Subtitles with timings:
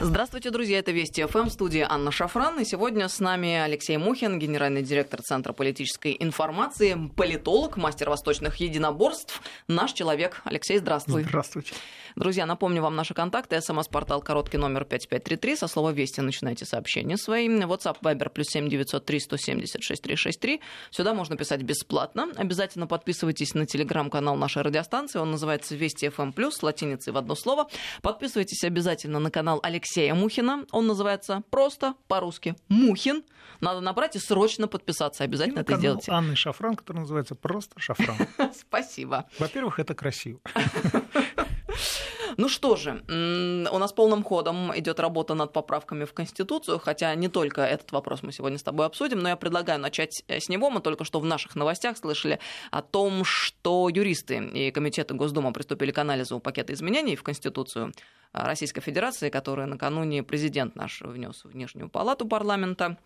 [0.00, 0.78] Здравствуйте, друзья.
[0.78, 2.58] Это Вести ФМ, студия Анна Шафран.
[2.60, 9.42] И сегодня с нами Алексей Мухин, генеральный директор Центра политической информации, политолог, мастер восточных единоборств,
[9.68, 10.40] наш человек.
[10.44, 11.24] Алексей, здравствуй.
[11.24, 11.74] Здравствуйте.
[12.16, 13.60] Друзья, напомню вам наши контакты.
[13.60, 15.56] СМС-портал короткий номер 5533.
[15.56, 17.48] Со слова «Вести» начинайте сообщения свои.
[17.48, 20.60] WhatsApp, Viber, плюс 7903 176 363.
[20.90, 22.28] Сюда можно писать бесплатно.
[22.36, 25.18] Обязательно подписывайтесь на телеграм-канал нашей радиостанции.
[25.18, 26.32] Он называется «Вести ФМ+,»
[26.62, 27.68] латиницей в одно слово.
[28.02, 29.81] Подписывайтесь обязательно на канал Алексея
[30.14, 30.64] Мухина.
[30.70, 33.22] Он называется просто по-русски «Мухин».
[33.60, 35.22] Надо набрать и срочно подписаться.
[35.24, 36.10] Обязательно это сделайте.
[36.10, 38.16] Анны Шафран, который называется просто Шафран.
[38.58, 39.26] Спасибо.
[39.38, 40.40] Во-первых, это красиво.
[42.36, 47.28] Ну что же, у нас полным ходом идет работа над поправками в Конституцию, хотя не
[47.28, 50.70] только этот вопрос мы сегодня с тобой обсудим, но я предлагаю начать с него.
[50.70, 52.38] Мы только что в наших новостях слышали
[52.70, 57.92] о том, что юристы и комитеты Госдумы приступили к анализу пакета изменений в Конституцию
[58.32, 62.96] Российской Федерации, которые накануне президент наш внес в Нижнюю палату парламента.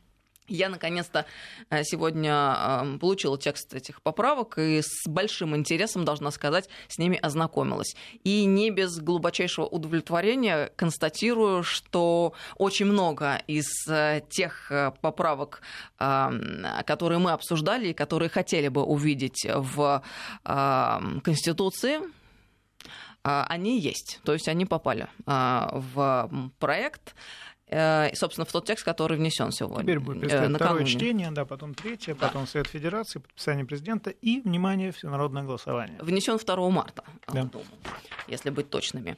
[0.48, 1.26] Я, наконец-то,
[1.70, 7.96] э, сегодня получила текст этих поправок и с большим интересом, должна сказать, с ними ознакомилась.
[8.22, 15.62] И не без глубочайшего удовлетворения констатирую, что очень много из э, тех э, поправок,
[15.98, 20.02] которые мы обсуждали и которые хотели бы увидеть в
[20.44, 22.00] Конституции,
[23.22, 24.20] они есть.
[24.24, 27.14] То есть они попали в проект.
[27.68, 29.82] Э, собственно, в тот текст, который внесен сегодня.
[29.82, 32.26] Теперь будет э, предстоять второе чтение, да, потом третье, да.
[32.26, 35.98] потом Совет Федерации, подписание президента и, внимание, всенародное голосование.
[36.00, 37.50] Внесен 2 марта, да.
[38.28, 39.16] если быть точными.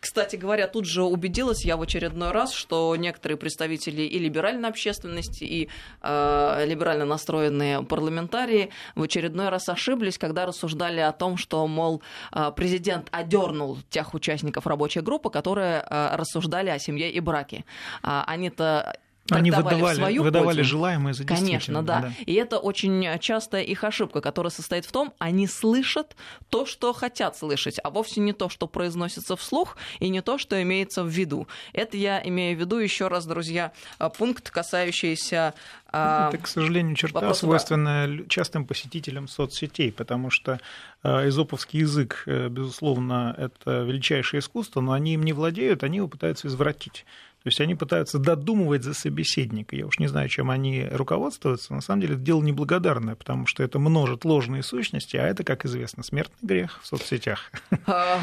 [0.00, 5.44] Кстати говоря, тут же убедилась я в очередной раз, что некоторые представители и либеральной общественности,
[5.44, 5.68] и
[6.02, 12.00] э, либерально настроенные парламентарии в очередной раз ошиблись, когда рассуждали о том, что, мол,
[12.32, 17.64] э, президент одернул тех участников рабочей группы, которые э, рассуждали о семье и браке.
[18.02, 18.98] А они-то
[19.30, 20.70] они выдавали, свою выдавали пользу.
[20.70, 22.00] желаемое за Конечно, да.
[22.00, 22.12] да.
[22.24, 26.16] И это очень частая их ошибка, которая состоит в том, они слышат
[26.48, 30.60] то, что хотят слышать, а вовсе не то, что произносится вслух, и не то, что
[30.62, 31.46] имеется в виду.
[31.72, 33.72] Это я имею в виду еще раз, друзья,
[34.16, 35.54] пункт, касающийся
[35.90, 40.60] это, к сожалению, черта, Вопрос свойственная частым посетителям соцсетей, потому что
[41.02, 46.08] э, изоповский язык, э, безусловно, это величайшее искусство, но они им не владеют, они его
[46.08, 47.06] пытаются извратить.
[47.42, 49.76] То есть они пытаются додумывать за собеседника.
[49.76, 51.72] Я уж не знаю, чем они руководствуются.
[51.72, 55.64] На самом деле это дело неблагодарное, потому что это множит ложные сущности, а это, как
[55.64, 57.50] известно, смертный грех в соцсетях.
[57.86, 58.20] А,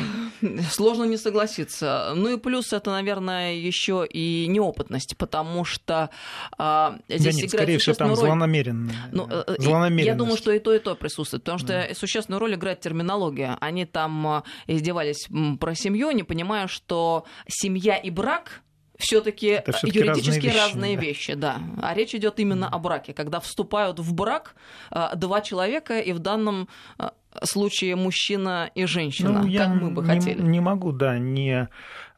[0.69, 2.13] сложно не согласиться.
[2.15, 6.09] Ну и плюс это, наверное, еще и неопытность, потому что
[6.57, 8.17] а, здесь да нет, скорее всего, там роль...
[8.17, 9.09] злонамеренная.
[9.11, 9.55] Ну, э,
[10.03, 11.95] я думаю, что и то, и то присутствует, потому что да.
[11.95, 13.57] существенную роль играет терминология.
[13.61, 15.27] Они там а, издевались
[15.59, 18.61] про семью, не понимая, что семья и брак
[18.97, 21.01] все-таки юридически разные вещи, разные да.
[21.01, 21.61] вещи, да.
[21.81, 24.55] А речь идет именно о браке, когда вступают в брак
[24.89, 26.67] а, два человека, и в данном
[26.97, 27.13] а,
[27.43, 30.41] случае мужчина и женщина, ну, как мы бы не, хотели.
[30.41, 31.67] Не могу, да, не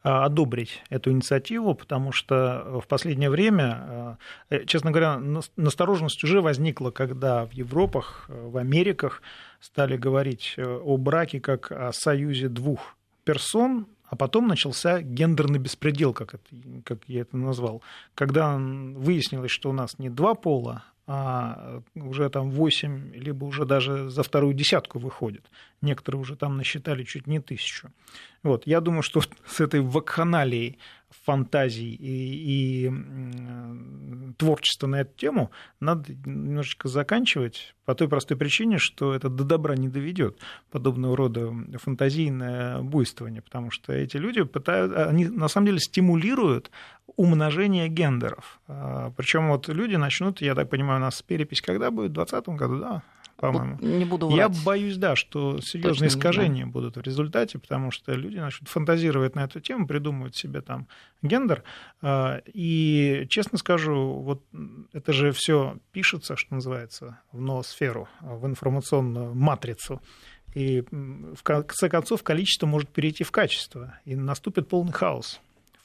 [0.02, 4.16] одобрить эту инициативу, потому что в последнее время,
[4.48, 5.20] э, честно говоря,
[5.56, 9.22] настороженность уже возникла, когда в Европах, в Америках
[9.60, 16.12] стали говорить э, о браке как о союзе двух персон, а потом начался гендерный беспредел,
[16.12, 16.44] как, это,
[16.84, 17.82] как я это назвал,
[18.14, 24.10] когда выяснилось, что у нас не два пола, а уже там 8, либо уже даже
[24.10, 25.46] за вторую десятку выходит.
[25.80, 27.90] Некоторые уже там насчитали чуть не тысячу.
[28.42, 30.78] Вот, я думаю, что с этой вакханалией
[31.24, 32.92] фантазий и, и
[34.36, 39.74] творчества на эту тему надо немножечко заканчивать по той простой причине, что это до добра
[39.74, 40.38] не доведет
[40.70, 46.70] подобного рода фантазийное буйствование, потому что эти люди пытают, они на самом деле стимулируют
[47.16, 48.60] умножение гендеров.
[48.68, 52.10] А, Причем вот люди начнут, я так понимаю, у нас перепись когда будет?
[52.10, 53.02] В 2020 году, да?
[53.38, 53.78] По-моему.
[53.80, 54.38] Не буду врать.
[54.38, 59.44] Я боюсь, да, что серьезные искажения будут в результате, потому что люди начнут фантазировать на
[59.44, 60.88] эту тему, придумывать себе там
[61.22, 61.62] гендер.
[62.02, 64.42] А, и, честно скажу, вот
[64.92, 70.02] это же все пишется, что называется, в ноосферу, в информационную матрицу.
[70.54, 75.40] И в конце концов количество может перейти в качество, и наступит полный хаос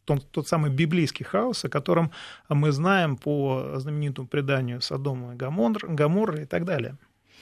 [0.05, 2.11] тот, тот самый библейский хаос, о котором
[2.49, 6.97] мы знаем по знаменитому преданию Содома и Гамор, Гаморры и так далее.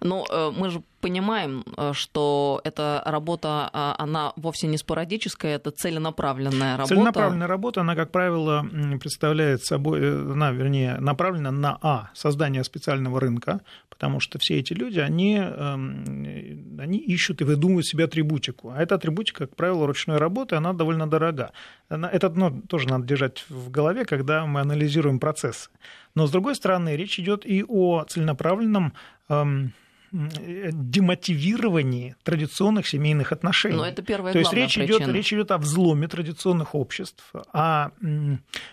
[0.00, 5.70] Но э, мы же понимаем, э, что эта работа, а, она вовсе не спорадическая, это
[5.70, 6.94] целенаправленная работа.
[6.94, 8.66] Целенаправленная работа, она, как правило,
[9.00, 14.72] представляет собой, э, она, вернее, направлена на А, создание специального рынка, потому что все эти
[14.72, 18.70] люди, они, эм, они ищут и выдумывают себе атрибутику.
[18.70, 21.52] А эта атрибутика, как правило, ручной работы, она довольно дорога.
[21.88, 25.70] Это ну, тоже надо держать в голове, когда мы анализируем процессы.
[26.14, 28.92] Но, с другой стороны, речь идет и о целенаправленном
[29.28, 29.72] эм,
[30.12, 33.76] демотивировании традиционных семейных отношений.
[33.76, 37.90] Но это первая То есть речь идет, речь идет о взломе традиционных обществ, о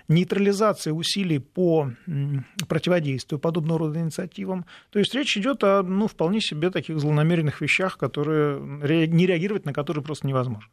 [0.08, 1.92] нейтрализации усилий по
[2.68, 4.66] противодействию подобного рода инициативам.
[4.92, 9.74] То есть речь идет о ну, вполне себе таких злонамеренных вещах, которые не реагировать на
[9.74, 10.70] которые просто невозможно.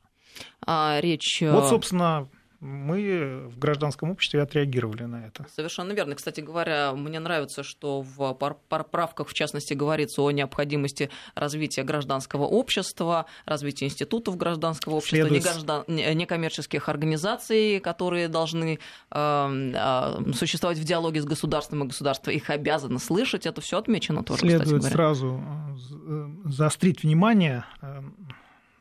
[0.65, 1.43] А речь...
[1.43, 2.29] Вот, собственно,
[2.63, 5.45] мы в гражданском обществе отреагировали на это.
[5.53, 6.15] Совершенно верно.
[6.15, 13.27] Кстати говоря, мне нравится, что в поправках, в частности, говорится о необходимости развития гражданского общества,
[13.47, 15.43] развития институтов гражданского общества, Следует...
[15.43, 15.85] неграждан...
[15.89, 18.79] некоммерческих организаций, которые должны
[19.11, 23.45] э, э, существовать в диалоге с государством, и государство их обязано слышать.
[23.45, 24.43] Это все отмечено тоже.
[24.43, 25.43] Следует сразу
[25.91, 28.03] э, заострить внимание э,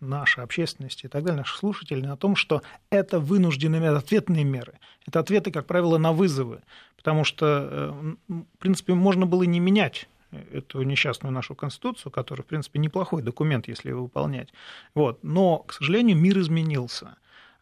[0.02, 4.74] наша общественность и так далее, наших слушателей на том, что это вынужденные меры, ответные меры.
[5.08, 6.62] Это ответы, как правило, на вызовы,
[6.98, 10.08] потому что, э, в принципе, можно было не менять
[10.52, 14.50] эту несчастную нашу Конституцию, которая, в принципе, неплохой документ, если его выполнять.
[14.96, 15.24] Вот.
[15.24, 17.16] Но, к сожалению, мир изменился.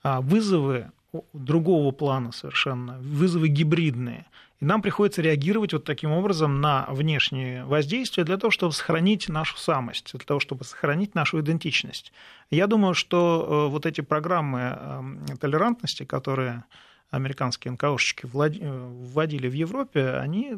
[0.04, 0.92] А вызовы
[1.34, 4.26] другого плана совершенно, вызовы гибридные.
[4.60, 9.58] И нам приходится реагировать вот таким образом на внешние воздействия для того, чтобы сохранить нашу
[9.58, 12.12] самость, для того, чтобы сохранить нашу идентичность.
[12.52, 16.66] Я думаю, что э, вот эти программы эм, толерантности, которые
[17.10, 20.56] американские НКОшечки э, вводили в Европе, они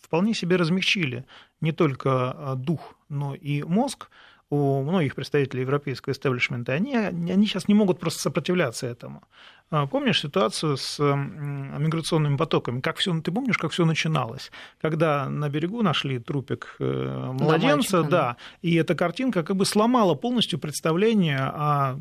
[0.00, 1.24] вполне себе размягчили
[1.62, 4.10] не только э, дух, но и мозг
[4.50, 9.22] у многих представителей европейского истеблишмента, они, они сейчас не могут просто сопротивляться этому.
[9.72, 12.80] А, помнишь ситуацию с миграционными потоками?
[12.80, 14.52] Как все, ты помнишь, как все начиналось?
[14.82, 20.14] Когда на берегу нашли трупик э, младенца, да, да, и эта картинка как бы сломала
[20.14, 21.98] полностью представление, о,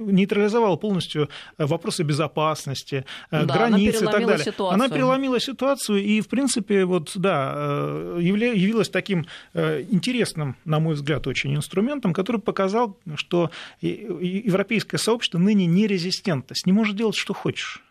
[0.00, 4.38] нейтрализовала полностью вопросы безопасности, э, да, границ и так далее.
[4.38, 4.74] Ситуацию.
[4.74, 11.28] Она переломила ситуацию и, в принципе, вот, да, э, явилась таким интересным, на мой взгляд,
[11.28, 17.82] очень инструментом, который показал, что европейское сообщество ныне нерезистентность, не может делать, что хочешь.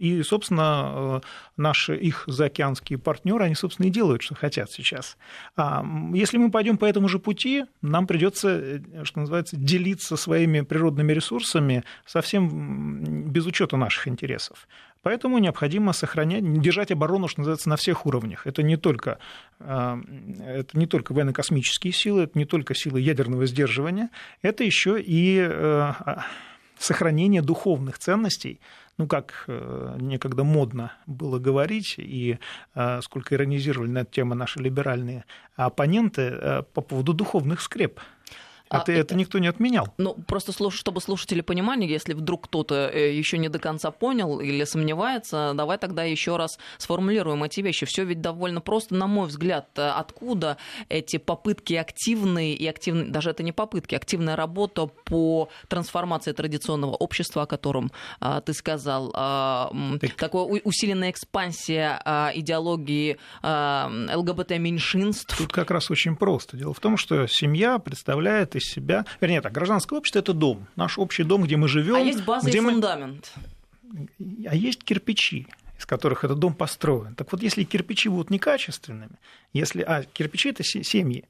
[0.00, 1.20] И, собственно, э,
[1.58, 5.18] наши их заокеанские партнеры, они, собственно, и делают, что хотят сейчас.
[5.56, 5.84] А
[6.14, 11.12] если мы пойдем по этому же пути, нам придется, э, что называется, делиться своими природными
[11.12, 14.66] ресурсами совсем без учета наших интересов.
[15.02, 18.46] Поэтому необходимо сохранять, держать оборону, что называется, на всех уровнях.
[18.46, 19.18] Это не только,
[19.58, 19.96] э,
[20.46, 24.08] это не только военно-космические силы, это не только силы ядерного сдерживания,
[24.40, 25.46] это еще и
[26.80, 28.60] сохранение духовных ценностей,
[28.96, 32.38] ну, как э, некогда модно было говорить, и
[32.74, 35.24] э, сколько иронизировали на эту тему наши либеральные
[35.56, 38.00] оппоненты э, по поводу духовных скреп.
[38.70, 39.92] А, это, это никто не отменял.
[39.98, 44.62] Ну, просто чтобы слушатели понимали, если вдруг кто-то э, еще не до конца понял или
[44.62, 47.84] сомневается, давай тогда еще раз сформулируем эти вещи.
[47.84, 50.56] Все ведь довольно просто, на мой взгляд, э, откуда
[50.88, 57.42] эти попытки активные и активные, даже это не попытки, активная работа по трансформации традиционного общества,
[57.42, 57.90] о котором
[58.20, 60.12] а, ты сказал, а, так...
[60.12, 65.36] такая усиленная экспансия а, идеологии а, ЛГБТ-меньшинств.
[65.36, 66.56] Тут как раз очень просто.
[66.56, 69.04] Дело в том, что семья представляет из себя...
[69.20, 71.96] Вернее так, гражданское общество– это дом, наш общий дом, где мы живем.
[71.96, 73.32] А есть база где и фундамент.
[74.46, 75.46] А есть кирпичи
[75.78, 77.14] из которых этот дом построен.
[77.14, 79.16] Так вот, если кирпичи будут некачественными,
[79.54, 81.24] если, а кирпичи– это семьи,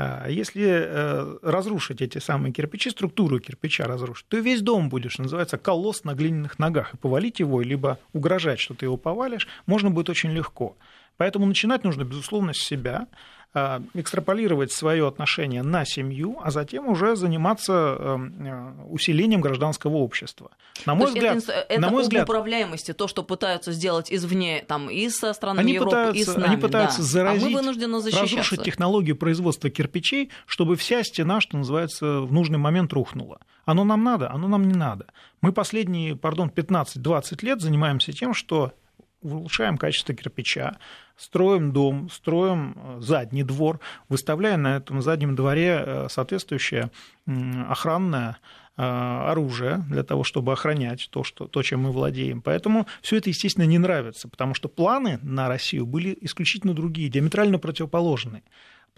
[0.00, 5.22] а если э, разрушить эти самые кирпичи, структуру кирпича разрушить, то весь дом будет, что
[5.22, 6.94] называется, колосс на глиняных ногах.
[6.94, 10.76] И повалить его, либо угрожать, что ты его повалишь, можно будет очень легко.
[11.18, 13.06] Поэтому начинать нужно, безусловно, с себя,
[13.54, 20.50] Э, экстраполировать свое отношение на семью, а затем уже заниматься эм, э, усилением гражданского общества.
[20.84, 24.62] На мой то взгляд, это, это на мой взгляд, управляемости, то, что пытаются сделать извне,
[24.68, 26.52] там, и со странами они Европы, пытаются, и с нами.
[26.52, 27.04] Они пытаются да.
[27.04, 28.36] заразить, а мы вынуждены защищаться.
[28.36, 33.40] разрушить технологию производства кирпичей, чтобы вся стена, что называется, в нужный момент рухнула.
[33.64, 35.06] Оно нам надо, оно нам не надо.
[35.40, 38.74] Мы последние, пардон, 15-20 лет занимаемся тем, что
[39.22, 40.78] улучшаем качество кирпича,
[41.16, 46.90] строим дом, строим э, задний двор, выставляя на этом заднем дворе э, соответствующее
[47.26, 48.38] охранное
[48.76, 52.40] э, оружие для того, чтобы охранять то, что, то, чем мы владеем.
[52.40, 57.58] Поэтому все это, естественно, не нравится, потому что планы на Россию были исключительно другие, диаметрально
[57.58, 58.42] противоположные.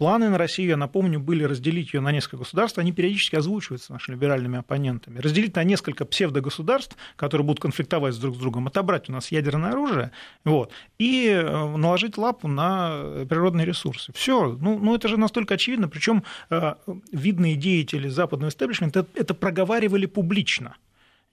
[0.01, 4.15] Планы на Россию, я напомню, были разделить ее на несколько государств, они периодически озвучиваются нашими
[4.15, 5.19] либеральными оппонентами.
[5.19, 10.09] Разделить на несколько псевдогосударств, которые будут конфликтовать друг с другом, отобрать у нас ядерное оружие,
[10.43, 14.11] вот, и э, наложить лапу на природные ресурсы.
[14.13, 16.73] Все, ну, ну это же настолько очевидно, причем э,
[17.11, 20.77] видные деятели западного истеблишмента это проговаривали публично.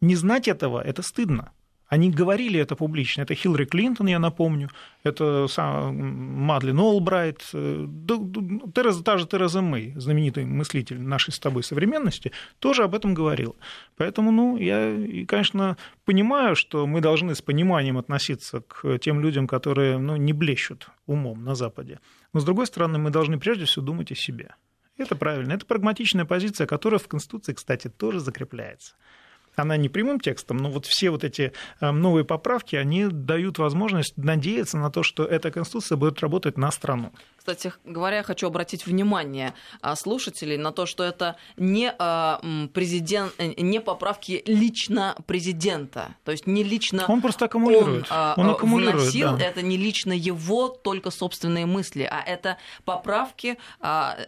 [0.02, 1.52] Не знать этого– это стыдно.
[1.88, 3.22] Они говорили это публично.
[3.22, 4.68] Это Хиллари Клинтон, я напомню,
[5.04, 7.86] это сам Мадлен Олбрайт, э,
[8.74, 13.56] Тереза, та же Тереза Мэй, знаменитый мыслитель нашей с тобой современности, тоже об этом говорил.
[13.96, 19.98] Поэтому, ну, я, конечно, понимаю, что мы должны с пониманием относиться к тем людям, которые
[19.98, 22.00] ну, не блещут умом на Западе.
[22.34, 24.54] Но, с другой стороны, мы должны прежде всего думать о себе.
[24.98, 25.54] Это правильно.
[25.54, 28.94] Это прагматичная позиция, которая в Конституции, кстати, тоже закрепляется
[29.56, 34.16] она не прямым текстом, но вот все вот эти э, новые поправки, они дают возможность
[34.16, 37.12] надеяться на то, что эта Конституция будет работать на страну.
[37.48, 42.42] Кстати говоря, хочу обратить внимание а, слушателей на то, что это не, а,
[42.74, 48.34] президент, э, не поправки лично президента, то есть не лично он просто аккумулирует, он, а,
[48.36, 49.46] он аккумулирует, вносил, да.
[49.46, 53.56] это не лично его только собственные мысли, а это поправки,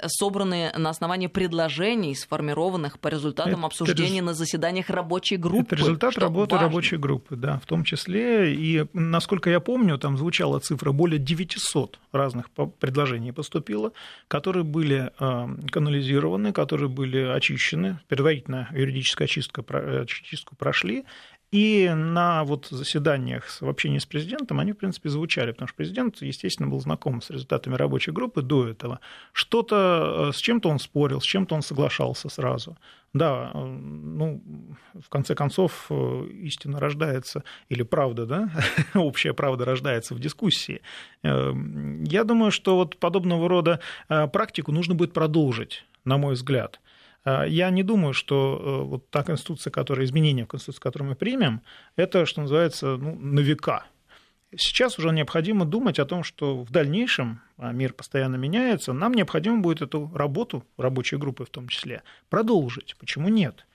[0.07, 4.25] собранные на основании предложений, сформированных по результатам это обсуждения рез...
[4.25, 5.75] на заседаниях рабочей группы.
[5.75, 6.69] Это результат работы важно.
[6.69, 11.99] рабочей группы, да, в том числе, и насколько я помню, там звучала цифра более 900
[12.13, 13.93] разных предложений предложений поступило,
[14.29, 19.63] которые были э, канализированы, которые были очищены, предварительно юридическая очистка,
[20.03, 21.05] очистку прошли,
[21.51, 26.23] и на вот заседаниях в общении с президентом они, в принципе, звучали, потому что президент,
[26.23, 29.01] естественно, был знаком с результатами рабочей группы до этого.
[29.33, 32.79] Что-то, э, с чем-то он спорил, с чем-то он соглашался сразу.
[33.13, 34.41] Да, э, ну,
[34.95, 38.51] в конце концов, э, истина рождается, или правда, да,
[38.95, 40.83] общая правда рождается в дискуссии.
[41.23, 46.81] Я думаю, что вот подобного рода практику нужно будет продолжить, на мой взгляд.
[47.25, 51.17] А, я не думаю, что э, вот та конституция, которая, изменения в конституции, которую мы
[51.17, 51.63] примем,
[51.97, 53.85] это, что называется, ну, на века.
[54.57, 59.61] Сейчас уже необходимо думать о том, что в дальнейшем, а мир постоянно меняется, нам необходимо
[59.61, 62.97] будет эту работу, рабочей группы в том числе, продолжить.
[62.99, 63.67] Почему нет?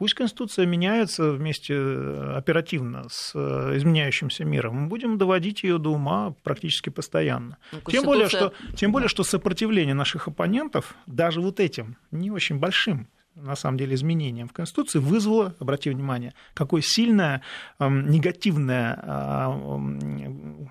[0.00, 4.76] Пусть Конституция меняется вместе э, оперативно с э, изменяющимся миром.
[4.76, 7.58] Мы будем доводить ее до ума практически постоянно.
[7.70, 8.00] Ну, Конституция...
[8.00, 13.08] Тем, более, что, тем более, что сопротивление наших оппонентов, даже вот этим не очень большим,
[13.34, 17.42] на самом деле, изменением в Конституции вызвало, обратите внимание, какое сильное
[17.78, 20.66] эм, негативное э,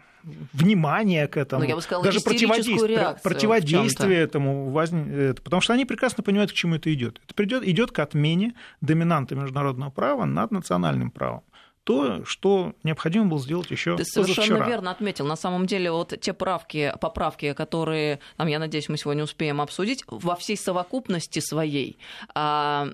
[0.54, 5.86] внимание к этому, ну, я бы сказала, даже противодействие, противодействие этому, возник, потому что они
[5.86, 7.22] прекрасно понимают, к чему это идет.
[7.24, 11.44] Это придет, идет к отмене доминанта международного права над национальным правом
[11.90, 15.26] то, что необходимо было сделать еще Ты совершенно верно отметил.
[15.26, 20.04] На самом деле, вот те правки, поправки, которые, там, я надеюсь, мы сегодня успеем обсудить,
[20.08, 21.98] во всей совокупности своей
[22.36, 22.90] а,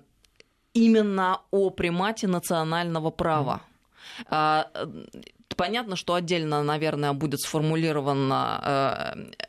[0.74, 3.64] именно о примате национального права.
[4.30, 5.26] Mm.
[5.56, 9.46] Понятно, что отдельно, наверное, будет сформулировано э,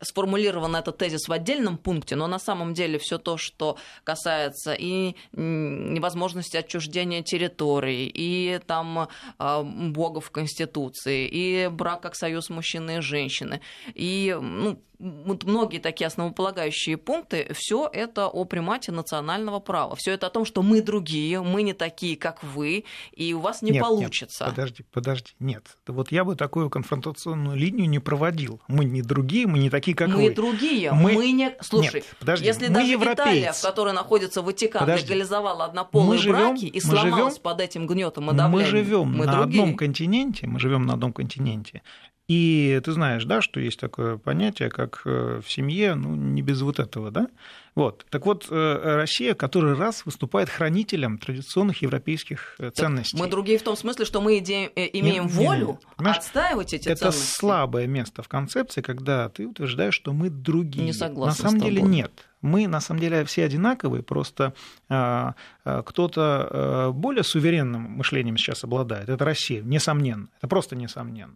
[0.00, 5.14] сформулирован этот тезис в отдельном пункте, но на самом деле все то, что касается и
[5.32, 13.00] невозможности отчуждения территорий, и там э, Бога в Конституции, и брак как союз мужчины и
[13.00, 13.60] женщины,
[13.94, 19.96] и ну, вот многие такие основополагающие пункты, все это о примате национального права.
[19.96, 23.62] Все это о том, что мы другие, мы не такие, как вы, и у вас
[23.62, 24.44] не нет, получится.
[24.44, 25.64] Нет, подожди, подожди, нет.
[25.86, 28.60] Вот я бы такую конфронтационную линию не проводил.
[28.68, 30.22] Мы не другие, мы не такие, как мы вы.
[30.22, 31.12] Мы другие, мы...
[31.12, 31.54] мы не...
[31.60, 33.22] Слушай, нет, подожди, если мы даже европейцы.
[33.22, 35.06] Италия, в которой находится Ватикан, подожди.
[35.06, 39.26] легализовала однополые живем, браки и сломалась живем, под этим гнетом и давлением, мы живем мы
[39.26, 39.62] на другие.
[39.62, 41.82] одном континенте, мы живем на одном континенте,
[42.30, 46.62] и ты знаешь, да, что есть такое понятие, как э, в семье, ну, не без
[46.62, 47.26] вот этого, да?
[47.74, 48.06] Вот.
[48.08, 53.16] Так вот, э, Россия который раз выступает хранителем традиционных европейских э, ценностей.
[53.16, 57.00] Так мы другие в том смысле, что мы имеем нет, волю нет, отстаивать эти это
[57.00, 57.20] ценности.
[57.20, 60.84] Это слабое место в концепции, когда ты утверждаешь, что мы другие.
[60.84, 62.12] Не согласна На самом деле нет.
[62.42, 64.54] Мы, на самом деле, все одинаковые, просто
[64.88, 65.34] а,
[65.64, 69.08] а, кто-то более суверенным мышлением сейчас обладает.
[69.08, 70.28] Это Россия, несомненно.
[70.38, 71.34] Это просто несомненно.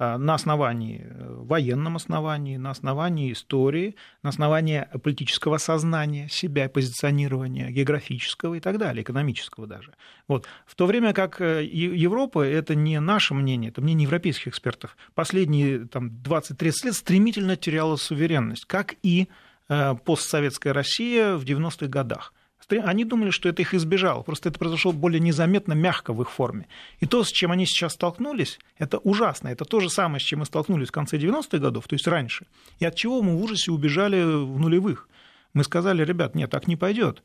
[0.00, 7.70] А, на основании, э, военном основании, на основании истории, на основании политического сознания себя, позиционирования
[7.70, 9.94] географического и так далее, экономического даже.
[10.28, 10.46] Вот.
[10.66, 15.86] В то время как э, Европа– это не наше мнение, это мнение европейских экспертов, последние
[15.86, 19.26] там, 20-30 лет стремительно теряла суверенность, как и
[19.68, 22.32] э, постсоветская Россия в 90-х годах
[22.70, 24.22] они думали, что это их избежало.
[24.22, 26.66] Просто это произошло более незаметно, мягко в их форме.
[27.00, 29.48] И то, с чем они сейчас столкнулись, это ужасно.
[29.48, 32.46] Это то же самое, с чем мы столкнулись в конце 90-х годов, то есть раньше.
[32.78, 35.08] И от чего мы в ужасе убежали в нулевых.
[35.54, 37.22] Мы сказали, ребят, нет, так не пойдет.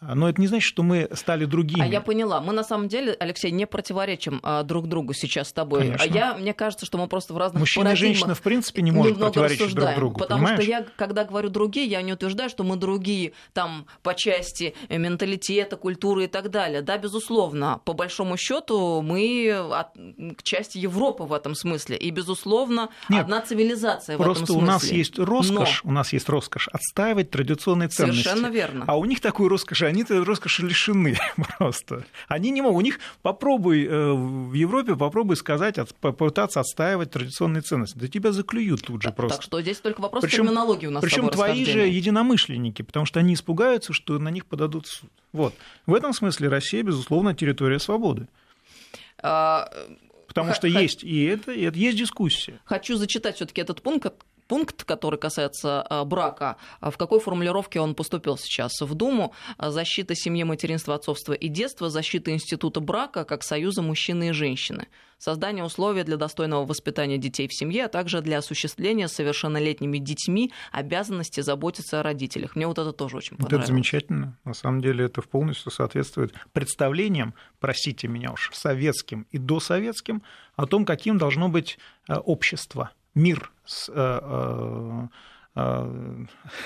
[0.00, 1.82] Но это не значит, что мы стали другими.
[1.82, 2.40] А я поняла.
[2.40, 5.80] Мы на самом деле, Алексей, не противоречим а, друг другу сейчас с тобой.
[5.80, 6.04] Конечно.
[6.04, 8.90] А я, мне кажется, что мы просто в разных Мужчина и женщина, в принципе, не
[8.90, 10.18] могут противоречить друг другу.
[10.18, 10.62] Потому понимаешь?
[10.62, 15.76] что я, когда говорю другие, я не утверждаю, что мы другие там по части менталитета,
[15.76, 16.82] культуры и так далее.
[16.82, 19.88] Да, безусловно, по большому счету мы от,
[20.42, 21.96] часть Европы в этом смысле.
[21.96, 24.62] И, безусловно, Нет, одна цивилизация в этом Просто смысле.
[24.62, 25.90] у нас есть роскошь, Но...
[25.90, 28.22] у нас есть роскошь отстаивать традиционные ценности.
[28.22, 28.84] Совершенно верно.
[28.86, 29.48] А у них такой
[29.84, 31.16] роскоши, они этой роскоши лишены
[31.58, 32.04] просто.
[32.28, 32.78] Они не могут.
[32.78, 37.96] У них попробуй э, в Европе, попробуй сказать, попытаться отстаивать традиционные ценности.
[37.98, 39.36] Да тебя заклюют тут же так, просто.
[39.38, 43.20] Так что здесь только вопрос причем, терминологии у нас Причем твои же единомышленники, потому что
[43.20, 45.10] они испугаются, что на них подадут суд.
[45.32, 45.54] Вот.
[45.86, 48.28] В этом смысле Россия, безусловно, территория свободы.
[49.22, 49.68] А...
[50.26, 52.58] Потому Х- что есть и это, и это есть дискуссия.
[52.64, 54.12] Хочу зачитать все-таки этот пункт,
[54.46, 60.14] пункт, который касается э, брака, а в какой формулировке он поступил сейчас в Думу, защита
[60.14, 66.02] семьи, материнства, отцовства и детства, защита института брака как союза мужчины и женщины, создание условий
[66.04, 72.02] для достойного воспитания детей в семье, а также для осуществления совершеннолетними детьми обязанности заботиться о
[72.02, 72.56] родителях.
[72.56, 73.52] Мне вот это тоже очень понравилось.
[73.52, 74.38] Вот это замечательно.
[74.44, 80.22] На самом деле это полностью соответствует представлениям, простите меня уж, советским и досоветским,
[80.56, 85.08] о том, каким должно быть общество мир с, э,
[85.56, 86.06] э,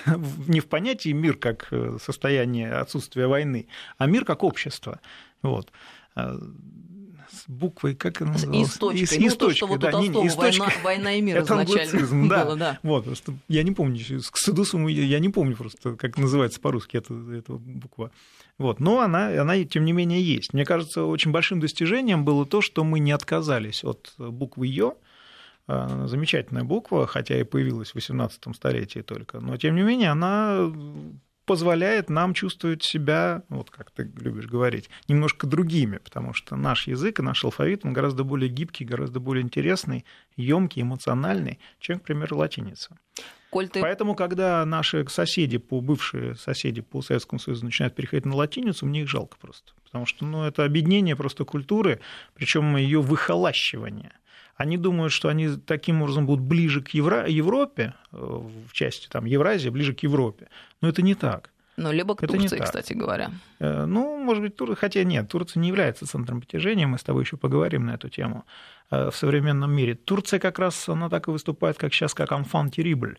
[0.49, 5.01] не в понятии мир как состояние отсутствия войны, а мир как общество.
[5.43, 5.71] Вот.
[6.15, 8.69] С буквой, как она называлась?
[8.69, 9.17] И с точкой.
[9.17, 11.13] И, ну, и с точкой, то, что вот да, у Толстого не, война, точкой, война
[11.13, 12.45] и мир это изначально да.
[12.45, 12.79] было, да.
[12.83, 14.01] Вот, просто я не помню,
[14.31, 18.11] к Судусу я не помню просто, как называется по-русски эта, эта буква.
[18.57, 18.81] Вот.
[18.81, 20.53] Но она, она, тем не менее, есть.
[20.53, 24.97] Мне кажется, очень большим достижением было то, что мы не отказались от буквы «ё»,
[25.69, 30.73] замечательная буква, хотя и появилась в 18 столетии только, но тем не менее она
[31.49, 37.21] позволяет нам чувствовать себя, вот как ты любишь говорить, немножко другими, потому что наш язык
[37.21, 40.05] и наш алфавит, он гораздо более гибкий, гораздо более интересный,
[40.37, 42.99] емкий, эмоциональный, чем, к примеру, латиница.
[43.49, 43.81] Коль ты...
[43.81, 49.01] Поэтому, когда наши соседи, по, бывшие соседи по Советскому Союзу начинают переходить на латиницу, мне
[49.01, 49.73] их жалко просто.
[49.85, 52.01] Потому что ну, это объединение просто культуры,
[52.35, 54.13] причем ее выхолащивание–
[54.59, 57.27] они думают, что они таким образом будут ближе к Евро...
[57.29, 60.49] Европе, э, в части там, Евразии, ближе к Европе.
[60.83, 61.51] Но это не так.
[61.77, 63.31] Ну, либо к это Турции, кстати говоря.
[63.61, 64.75] Э, ну, может быть, Тур...
[64.75, 68.45] хотя нет, Турция не является центром притяжения, мы с тобой еще поговорим на эту тему
[68.91, 69.95] э, в современном мире.
[69.95, 73.17] Турция как раз, она так и выступает, как сейчас, как «enfant terrible»,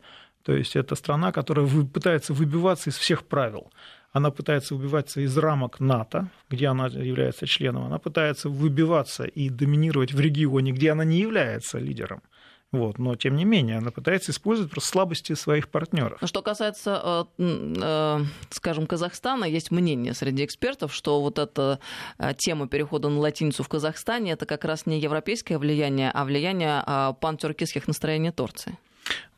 [0.50, 3.72] то есть это страна, которая пытается выбиваться из всех правил
[4.12, 10.14] она пытается выбиваться из рамок НАТО, где она является членом, она пытается выбиваться и доминировать
[10.14, 12.24] в регионе, где она не является лидером.
[12.72, 16.20] Вот, но тем не менее, она пытается использовать просто слабости своих партнеров.
[16.24, 17.44] Что касается, э,
[17.84, 21.80] э, скажем, Казахстана, есть мнение среди экспертов, что вот эта
[22.18, 26.84] э, тема перехода на латиницу в Казахстане это как раз не европейское влияние, а влияние
[27.22, 28.80] пантюркистских настроений Турции.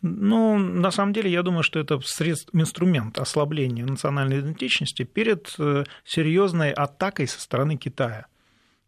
[0.01, 5.83] Ну, на самом деле, я думаю, что это средств, инструмент ослабления национальной идентичности перед э,
[6.03, 8.25] серьезной атакой со стороны Китая.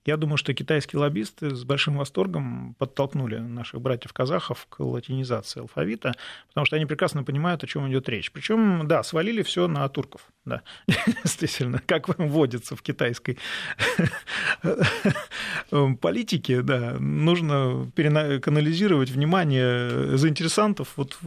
[0.06, 6.14] Я думаю, что китайские лоббисты с большим восторгом подтолкнули наших братьев-казахов к латинизации алфавита,
[6.50, 8.32] потому что они прекрасно понимают, о чем идет речь.
[8.32, 10.22] Причем, да, свалили все на турков.
[10.46, 10.62] Да,
[11.24, 13.38] действительно, как вводится в китайской
[16.02, 21.18] политике, да, нужно канализировать внимание заинтересантов вот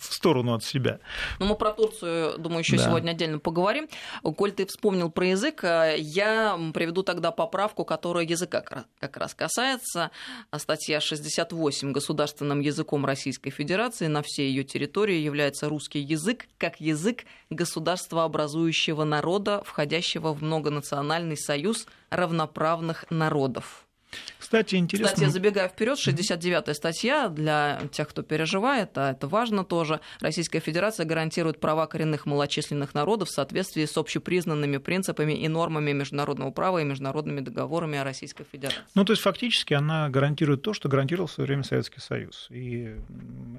[0.00, 1.00] в сторону от себя.
[1.38, 2.84] Ну, мы про Турцию, думаю, еще да.
[2.84, 3.88] сегодня отдельно поговорим.
[4.22, 10.10] Коль ты вспомнил про язык, я приведу тогда поправку, которая языка как раз касается.
[10.56, 17.24] Статья 68 государственным языком Российской Федерации на всей ее территории является русский язык как язык
[17.50, 23.85] государствообразующего народа, входящего в многонациональный союз равноправных народов.
[24.38, 25.14] Кстати, интересно.
[25.14, 30.00] Кстати, забегая вперед, 69-я статья для тех, кто переживает, а это важно тоже.
[30.20, 36.50] Российская Федерация гарантирует права коренных малочисленных народов в соответствии с общепризнанными принципами и нормами международного
[36.50, 38.82] права и международными договорами о Российской Федерации.
[38.94, 42.46] Ну, то есть фактически она гарантирует то, что гарантировал в свое время Советский Союз.
[42.50, 42.94] И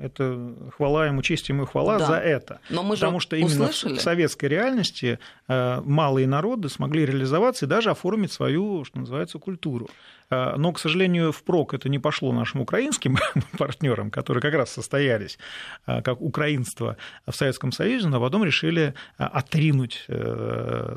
[0.01, 2.05] это хвала ему, честь ему и хвала да.
[2.05, 2.59] за это.
[2.69, 3.97] Но мы Потому же что именно услышали.
[3.97, 9.89] в советской реальности э, малые народы смогли реализоваться и даже оформить свою, что называется, культуру.
[10.29, 13.17] Э, но к сожалению, впрок это не пошло нашим украинским
[13.57, 15.37] партнерам, которые как раз состоялись
[15.85, 20.05] как украинство в Советском Союзе, но потом решили отринуть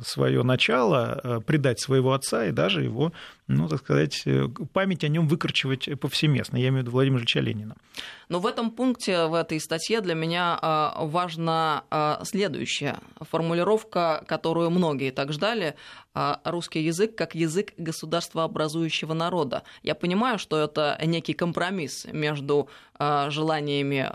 [0.02, 3.12] свое начало, предать своего отца и даже его
[3.50, 6.56] ну, так сказать, э, память о нем выкорчевать повсеместно.
[6.56, 7.74] Я имею в виду Владимира Ильича Ленина.
[8.28, 10.58] Но в этом пункте, в этой статье для меня
[10.96, 11.82] важна
[12.22, 15.74] следующая формулировка, которую многие так ждали.
[16.12, 19.62] А, русский язык как язык государствообразующего народа.
[19.82, 22.68] Я понимаю, что это некий компромисс между
[23.28, 24.10] желаниями...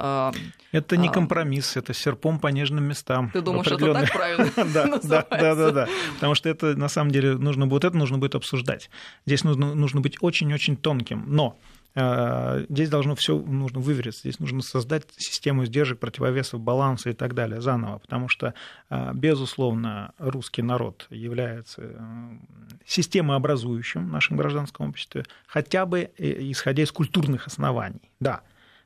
[0.71, 3.31] Это не компромисс, это серпом по нежным местам.
[3.31, 4.51] Ты думаешь, это так правильно
[5.03, 8.35] да, да, да, да, потому что это на самом деле нужно будет это нужно будет
[8.35, 8.89] обсуждать.
[9.25, 11.23] Здесь нужно, нужно быть очень-очень тонким.
[11.27, 11.57] Но
[11.95, 17.61] Здесь должно все нужно вывериться, здесь нужно создать систему сдержек, противовесов, баланса и так далее
[17.61, 18.53] заново, потому что,
[18.89, 22.37] э, безусловно, русский народ является э,
[22.85, 28.41] системообразующим в нашем гражданском обществе, хотя бы исходя из культурных оснований, да.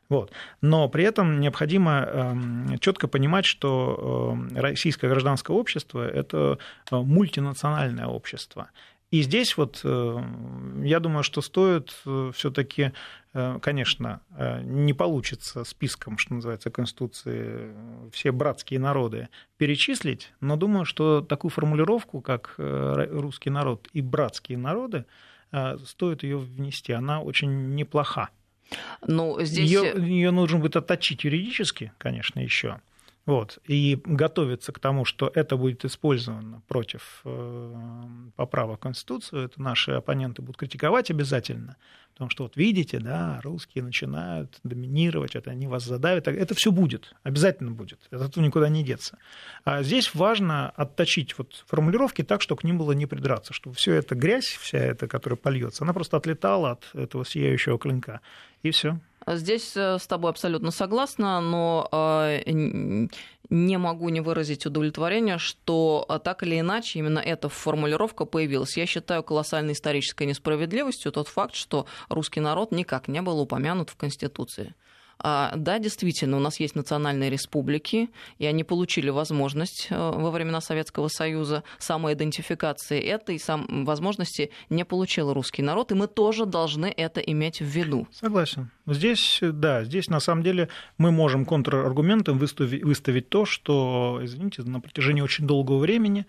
[0.07, 0.31] Вот.
[0.61, 6.57] Но при этом необходимо эм, четко понимать, что российское гражданское общество– это
[6.91, 8.69] мультинациональное общество.
[9.11, 10.23] И здесь вот э,
[10.83, 12.91] я думаю, что стоит э, все-таки,
[13.33, 14.21] э, конечно,
[14.61, 17.73] не получится списком, что называется, Конституции
[18.11, 25.05] все братские народы перечислить, но думаю, что такую формулировку, как русский народ и братские народы,
[25.85, 26.93] стоит ее внести.
[26.93, 28.29] Она очень неплоха.
[29.07, 29.69] Ну, здесь...
[29.69, 32.79] ее, ее нужно будет отточить юридически, конечно, еще.
[33.25, 37.75] Вот, и готовиться к тому, что это будет использовано против э,
[38.35, 41.75] поправок в Конституцию, это наши оппоненты будут критиковать обязательно,
[42.13, 47.13] потому что вот видите, да, русские начинают доминировать, это они вас задавят, это все будет,
[47.21, 49.19] обязательно будет, от этого никуда не деться.
[49.63, 53.93] А здесь важно отточить вот формулировки так, чтобы к ним было не придраться, чтобы все
[53.93, 58.21] это грязь, вся эта, которая польется, она просто отлетала от этого сияющего клинка,
[58.63, 58.99] и все.
[59.35, 62.41] Здесь э, с тобой абсолютно согласна, но э,
[63.49, 68.75] не могу не выразить удовлетворение, что э, так или иначе именно эта формулировка появилась.
[68.75, 73.97] Я считаю колоссальной исторической несправедливостью тот факт, что русский народ никак не был упомянут в
[73.97, 74.73] Конституции.
[75.21, 80.61] А, да, действительно, у нас есть национальные республики, и они получили возможность э, во времена
[80.61, 87.19] Советского Союза самоидентификации этой сам, возможности не получил русский народ, и мы тоже должны это
[87.19, 88.07] иметь в виду.
[88.11, 88.71] Согласен.
[88.87, 94.79] Здесь, да, здесь на самом деле мы можем контраргументом выставить, выставить то, что, извините, на
[94.79, 96.25] протяжении очень долгого времени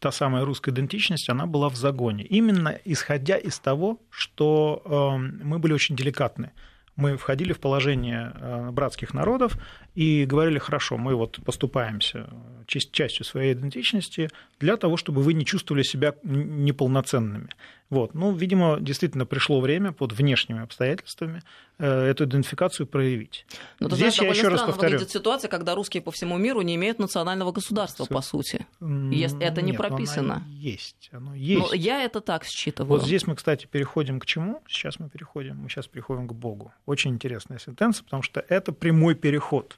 [0.00, 2.24] та самая русская идентичность, она была в загоне.
[2.24, 6.52] Именно исходя из того, что э, мы были очень деликатны
[6.96, 9.58] мы входили в положение э, братских народов
[9.94, 12.28] и говорили, хорошо, мы вот поступаемся
[12.66, 17.50] частью своей идентичности для того, чтобы вы не чувствовали себя неполноценными.
[17.90, 18.14] Вот.
[18.14, 21.42] Ну, видимо, действительно пришло время под внешними обстоятельствами
[21.78, 23.46] э, эту идентификацию проявить.
[23.78, 24.92] Но ну, Здесь знаешь, я еще раз повторю.
[24.94, 28.14] выглядит ситуация, когда русские по всему миру не имеют национального государства, Все.
[28.14, 28.66] по сути.
[28.80, 30.36] Если это не Нет, прописано.
[30.36, 31.10] Оно есть.
[31.12, 31.60] Оно есть.
[31.60, 32.98] Но я это так считываю.
[32.98, 34.62] Вот здесь мы, кстати, переходим к чему?
[34.66, 36.72] Сейчас мы переходим, мы сейчас переходим к Богу.
[36.86, 39.76] Очень интересная сентенция, потому что это прямой переход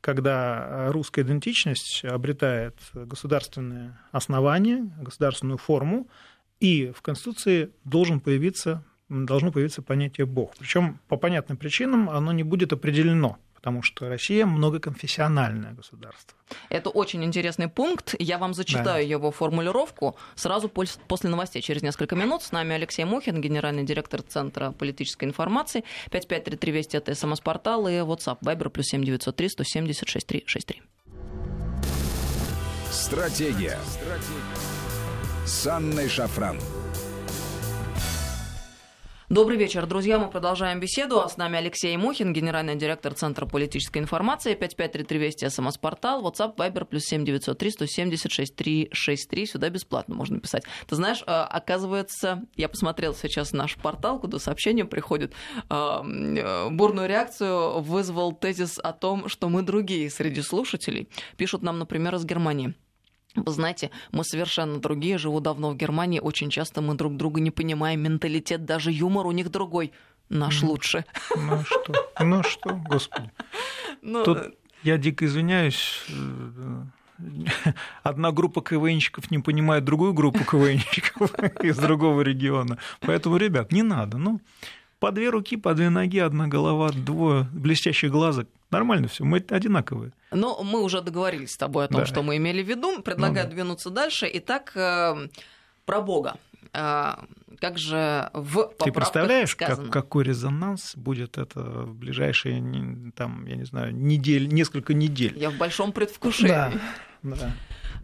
[0.00, 6.08] когда русская идентичность обретает государственное основание, государственную форму,
[6.60, 10.54] и в Конституции должен появиться, должно появиться понятие «бог».
[10.58, 16.38] Причем по понятным причинам оно не будет определено потому что Россия многоконфессиональное государство.
[16.70, 18.14] Это очень интересный пункт.
[18.18, 18.98] Я вам зачитаю да.
[18.98, 21.60] его формулировку сразу после новостей.
[21.60, 25.84] Через несколько минут с нами Алексей Мухин, генеральный директор Центра политической информации.
[26.10, 30.82] 5533 Вести это СМС-портал и WhatsApp Viber плюс 7903 170 6363.
[32.90, 33.78] Стратегия.
[33.86, 35.44] Стратегия.
[35.44, 36.58] С Анной Шафран.
[39.30, 40.18] Добрый вечер, друзья.
[40.18, 41.20] Мы продолжаем беседу.
[41.20, 44.54] А с нами Алексей Мухин, генеральный директор Центра политической информации.
[44.54, 49.44] 5533 Вести, СМС-портал, WhatsApp, Viber, плюс 7903 176 363.
[49.44, 50.62] Сюда бесплатно можно писать.
[50.86, 55.34] Ты знаешь, э, оказывается, я посмотрел сейчас наш портал, куда сообщения приходят.
[55.68, 61.10] Э, э, бурную реакцию вызвал тезис о том, что мы другие среди слушателей.
[61.36, 62.72] Пишут нам, например, из Германии.
[63.34, 67.50] Вы знаете, мы совершенно другие, живу давно в Германии, очень часто мы друг друга не
[67.50, 69.92] понимаем, менталитет, даже юмор у них другой,
[70.28, 71.04] наш ну, лучше.
[71.36, 73.30] Ну что, ну что, господи.
[74.02, 76.04] Ну, Тут э, я дико извиняюсь,
[78.02, 82.78] одна группа КВНщиков не понимает другую группу КВНщиков из другого региона.
[83.00, 84.18] Поэтому, ребят, не надо.
[84.18, 84.40] Ну,
[84.98, 88.48] по две руки, по две ноги, одна голова, двое блестящих глазок.
[88.70, 90.12] Нормально все, мы одинаковые.
[90.30, 92.06] Но мы уже договорились с тобой о том, да.
[92.06, 93.00] что мы имели в виду.
[93.02, 93.54] Предлагаю ну, да.
[93.54, 94.28] двинуться дальше.
[94.32, 95.28] Итак, э,
[95.86, 96.36] про Бога.
[96.74, 97.24] А,
[97.60, 103.64] как же в Ты представляешь, как, какой резонанс будет это в ближайшие, там, я не
[103.64, 105.36] знаю, недель, несколько недель?
[105.36, 106.48] Я в большом предвкушении.
[106.48, 106.72] Да,
[107.22, 107.52] да.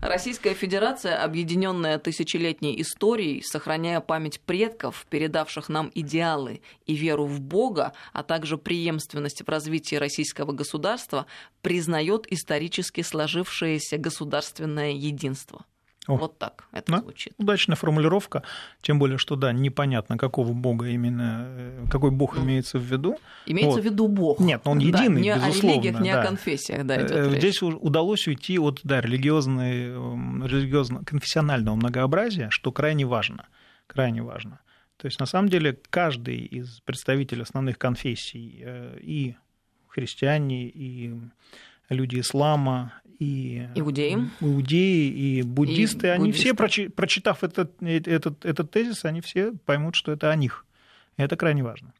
[0.00, 7.92] Российская Федерация, объединенная тысячелетней историей, сохраняя память предков, передавших нам идеалы и веру в Бога,
[8.12, 11.26] а также преемственность в развитии российского государства,
[11.62, 15.64] признает исторически сложившееся государственное единство.
[16.07, 16.99] О, вот так это да?
[16.99, 17.33] звучит.
[17.38, 18.43] Удачная формулировка,
[18.83, 23.17] тем более, что да, непонятно, какого бога именно, э, какой бог ну, имеется в виду.
[23.47, 23.81] Имеется вот.
[23.81, 24.38] в виду бог.
[24.38, 25.49] Нет, он единый, да, не безусловно.
[25.49, 26.21] о религиях, не да.
[26.21, 27.38] о конфессиях, да, идет э, речь.
[27.38, 29.87] Здесь удалось уйти от да, религиозной,
[30.47, 33.47] религиозно конфессионального многообразия, что крайне важно,
[33.87, 34.61] крайне важно.
[34.99, 39.37] То есть, на самом деле, каждый из представителей основных конфессий, э, и
[39.88, 41.14] христиане, и
[41.88, 46.55] люди ислама, и иудеи, иудеи и буддисты, и они буддисты.
[46.66, 50.64] все, прочитав этот, этот, этот тезис, они все поймут, что это о них.
[51.16, 51.92] Это крайне важно.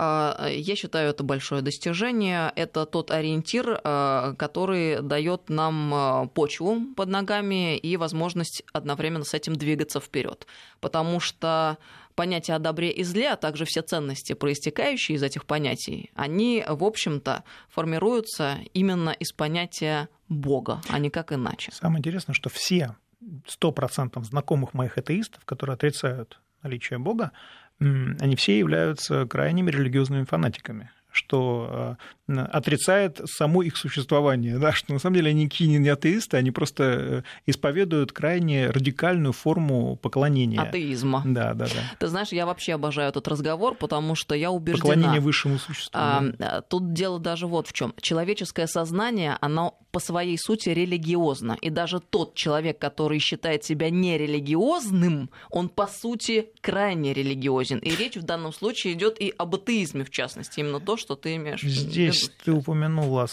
[0.00, 2.52] А, я считаю, это большое достижение.
[2.54, 9.34] Это тот ориентир, а, который дает нам а, почву под ногами и возможность одновременно с
[9.34, 10.46] этим двигаться вперед.
[10.80, 11.78] Потому что
[12.14, 16.84] понятия о добре и зле, а также все ценности, проистекающие из этих понятий, они, в
[16.84, 21.72] общем-то, формируются именно из понятия Бога, а никак иначе.
[21.72, 27.32] Самое интересное, что все 100% знакомых моих атеистов, которые отрицают наличие Бога,
[27.80, 31.96] они все являются крайними религиозными фанатиками что
[32.28, 36.50] э, отрицает само их существование, да, что на самом деле они никакие не атеисты, они
[36.50, 40.60] просто э, исповедуют крайне радикальную форму поклонения.
[40.60, 41.22] Атеизма.
[41.26, 41.96] Да, да, да.
[41.98, 44.94] Ты знаешь, я вообще обожаю этот разговор, потому что я убеждена...
[44.94, 45.98] Поклонение высшему существу.
[46.00, 46.60] А, да.
[46.62, 47.92] Тут дело даже вот в чем.
[48.00, 51.56] Человеческое сознание, оно по своей сути религиозно.
[51.60, 57.78] И даже тот человек, который считает себя нерелигиозным, он по сути крайне религиозен.
[57.78, 61.36] И речь в данном случае идет и об атеизме, в частности, именно то, что ты
[61.36, 63.26] имеешь Здесь ты упомянула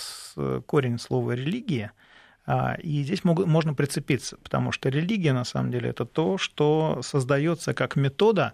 [0.65, 1.91] корень слова «религия»,
[2.47, 7.73] а, и здесь можно прицепиться, потому что религия, на самом деле, это то, что создается
[7.73, 8.53] как метода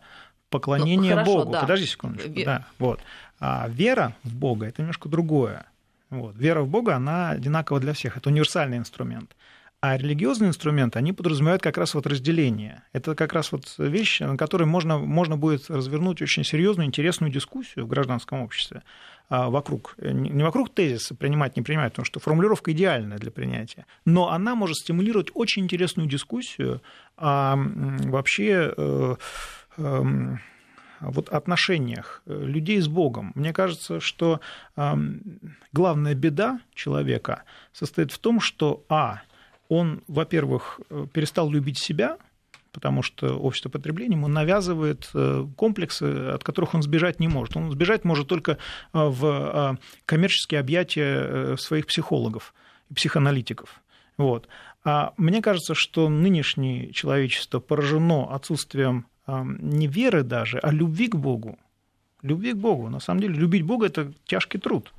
[0.49, 1.51] поклонения ну, хорошо, Богу.
[1.51, 1.61] Да.
[1.61, 2.29] Подожди секундочку.
[2.29, 2.45] Вер...
[2.45, 3.01] Да, вот.
[3.39, 5.65] А вера в Бога это немножко другое.
[6.09, 6.35] Вот.
[6.37, 8.17] Вера в Бога, она одинакова для всех.
[8.17, 9.35] Это универсальный инструмент.
[9.81, 12.83] А религиозные инструменты, они подразумевают как раз вот разделение.
[12.93, 17.85] Это как раз вот вещь, на которой можно, можно будет развернуть очень серьезную, интересную дискуссию
[17.85, 18.83] в гражданском обществе
[19.27, 24.29] а, вокруг, не вокруг тезиса принимать, не принимать, потому что формулировка идеальная для принятия, но
[24.29, 26.83] она может стимулировать очень интересную дискуссию
[27.17, 29.15] о вообще э,
[29.77, 30.39] эм,
[30.99, 33.31] вот отношениях людей с Богом.
[33.33, 34.41] Мне кажется, что
[35.73, 39.21] главная беда человека состоит в том, что, а,
[39.71, 42.17] он, во-первых, э, перестал любить себя,
[42.73, 47.55] потому что общество потребления ему навязывает э, комплексы, от которых он сбежать не может.
[47.55, 48.57] Он сбежать может только э,
[48.91, 52.53] в коммерческие объятия своих психологов
[52.89, 53.81] и психоаналитиков.
[54.17, 54.49] Вот.
[54.83, 61.57] А мне кажется, что нынешнее человечество поражено отсутствием не веры даже, а любви к Богу.
[62.23, 62.89] Любви к Богу.
[62.89, 64.93] На самом деле, любить Бога– это тяжкий труд.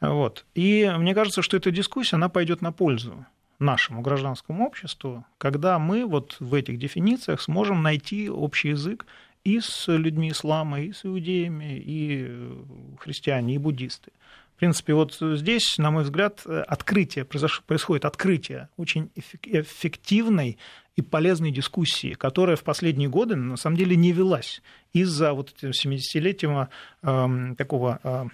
[0.00, 0.44] Вот.
[0.54, 3.26] И мне кажется, что эта дискуссия, она пойдет на пользу
[3.58, 9.06] нашему гражданскому обществу, когда мы вот в этих дефинициях сможем найти общий язык
[9.44, 12.54] и с людьми ислама, и с иудеями, и э,
[12.98, 14.12] христиане, и буддисты.
[14.56, 20.56] В принципе, вот здесь, на мой взгляд, открытие, происходит открытие очень эффективной
[20.96, 24.62] и полезной дискуссии, которая в последние годы на самом деле не велась
[24.94, 26.70] из-за вот 70-летнего
[27.02, 28.24] э, такого э,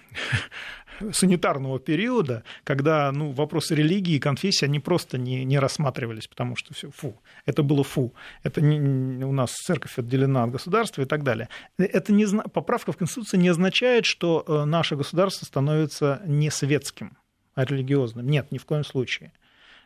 [1.11, 6.73] санитарного периода, когда ну, вопросы религии и конфессии, они просто не, не рассматривались, потому что
[6.73, 11.23] все, фу, это было фу, это не, у нас церковь отделена от государства и так
[11.23, 11.49] далее.
[11.77, 17.17] Это не, поправка в Конституцию не означает, что э, наше государство становится не светским,
[17.55, 18.25] а религиозным.
[18.25, 19.33] Нет, ни в коем случае.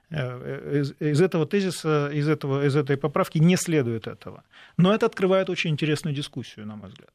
[0.09, 4.43] Э, из, из этого тезиса, из, этого, из этой поправки не следует этого.
[4.77, 7.11] Но это открывает очень интересную дискуссию, на мой взгляд.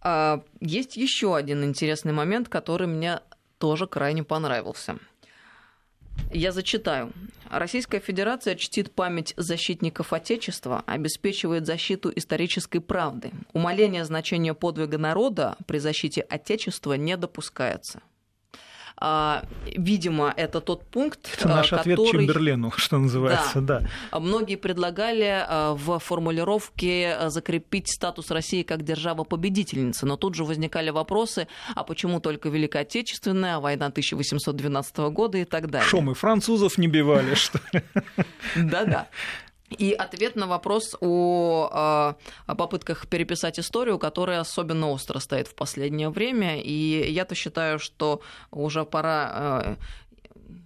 [0.00, 3.20] А, есть еще один интересный момент, который мне
[3.58, 4.96] тоже крайне понравился.
[6.32, 7.12] Я зачитаю.
[7.50, 13.32] Российская Федерация чтит память защитников Отечества, обеспечивает защиту исторической правды.
[13.52, 18.00] Умаление значения подвига народа при защите Отечества не допускается.
[18.96, 21.94] А, видимо, это тот пункт, это наш который...
[21.94, 23.80] ответ Чемберлену, что называется, да.
[24.10, 24.20] да.
[24.20, 31.48] Многие предлагали а, в формулировке закрепить статус России как держава-победительницы, но тут же возникали вопросы,
[31.74, 35.88] а почему только Великая Отечественная, а война 1812 года и так далее.
[35.88, 37.82] Что мы, французов не бивали, что ли?
[38.56, 39.08] Да-да.
[39.70, 45.54] И ответ на вопрос о, а, о попытках переписать историю, которая особенно остро стоит в
[45.54, 46.60] последнее время.
[46.60, 49.76] И я-то считаю, что уже пора а,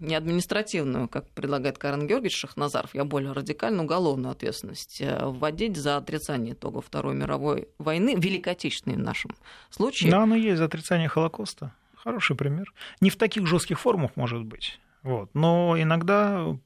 [0.00, 5.96] не административную, как предлагает Карен Георгиевич Шахназаров, я более радикальную уголовную ответственность э, вводить за
[5.96, 9.32] отрицание итогов Второй мировой войны, Великой Отечественной в нашем
[9.70, 10.10] случае.
[10.10, 11.72] Да, оно есть за отрицание Холокоста.
[11.96, 12.72] Хороший пример.
[13.00, 14.78] Не в таких жестких формах, может быть.
[15.02, 15.30] Вот.
[15.34, 16.56] Но иногда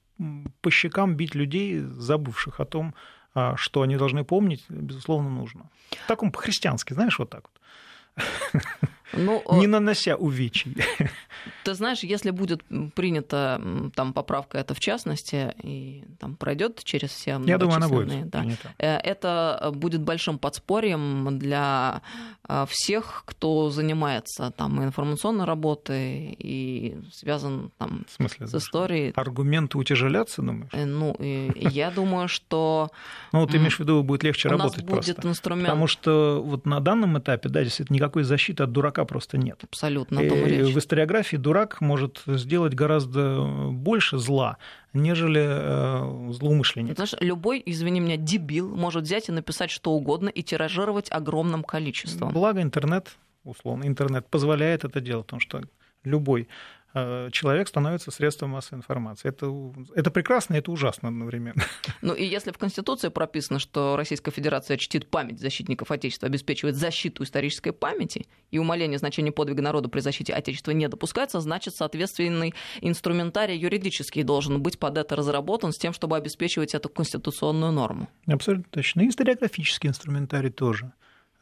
[0.61, 2.95] по щекам бить людей, забывших о том,
[3.35, 5.71] а, что они должны помнить, безусловно, нужно.
[5.91, 8.25] В таком по-христиански, знаешь, вот так вот.
[9.13, 10.77] Ну, не нанося увечий.
[11.65, 12.63] Ты знаешь, если будет
[12.95, 13.61] принята
[13.95, 18.45] там поправка это в частности, и там пройдет через все Я думаю, она будет да,
[18.79, 22.03] э, это будет большим подспорьем для
[22.49, 29.13] э, всех, кто занимается там информационной работой и связан там в смысле, с историей.
[29.15, 30.71] Аргументы утяжелятся, думаешь?
[30.73, 32.91] Э, ну, я думаю, что...
[33.33, 35.67] Ну, ты имеешь в виду, будет легче работать будет инструмент.
[35.67, 39.61] Потому что вот на данном этапе, да, действительно, никакой защиты от дурака просто нет.
[39.65, 40.63] Абсолютно, том и.
[40.63, 44.59] В историографии дурак может сделать гораздо больше зла,
[44.93, 46.95] нежели э, злоумышленник.
[46.95, 52.33] Знаешь, любой, извини меня, дебил может взять и написать что угодно и тиражировать огромным количеством.
[52.33, 55.63] Благо интернет, условно, интернет позволяет это делать, потому что
[56.05, 59.29] любой Э, человек становится средством массовой информации.
[59.29, 59.51] Это,
[59.95, 61.63] это прекрасно это ужасно одновременно.
[62.03, 67.23] Ну и если в Конституции прописано, что Российская Федерация чтит память защитников Отечества, обеспечивает защиту
[67.23, 73.57] исторической памяти, и умаление значения подвига народа при защите Отечества не допускается, значит, соответственный инструментарий
[73.57, 78.09] юридический должен быть под это разработан с тем, чтобы обеспечивать эту конституционную норму.
[78.27, 79.03] Абсолютно точно.
[79.03, 80.93] И историографический инструментарий тоже.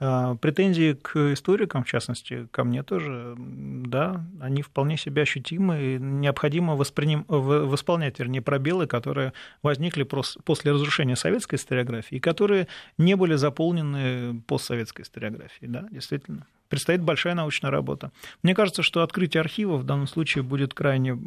[0.03, 5.99] А, претензии к историкам, в частности, ко мне тоже, да, они вполне себе ощутимы, и
[5.99, 7.27] необходимо восприним...
[7.29, 15.03] восполнять, вернее, пробелы, которые возникли после разрушения советской историографии, и которые не были заполнены постсоветской
[15.03, 16.47] историографией, да, действительно.
[16.71, 18.11] Предстоит большая научная работа.
[18.43, 21.19] Мне кажется, что открытие архивов в данном случае будет крайне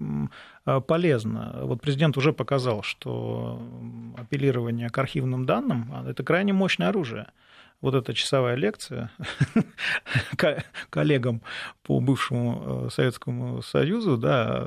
[0.66, 1.60] а, полезно.
[1.62, 3.62] Вот президент уже показал, что
[4.18, 7.28] апеллирование к архивным данным– это крайне мощное оружие
[7.84, 9.12] вот эта часовая лекция
[10.90, 11.42] коллегам
[11.84, 14.60] по бывшему э, Советскому Союзу, да,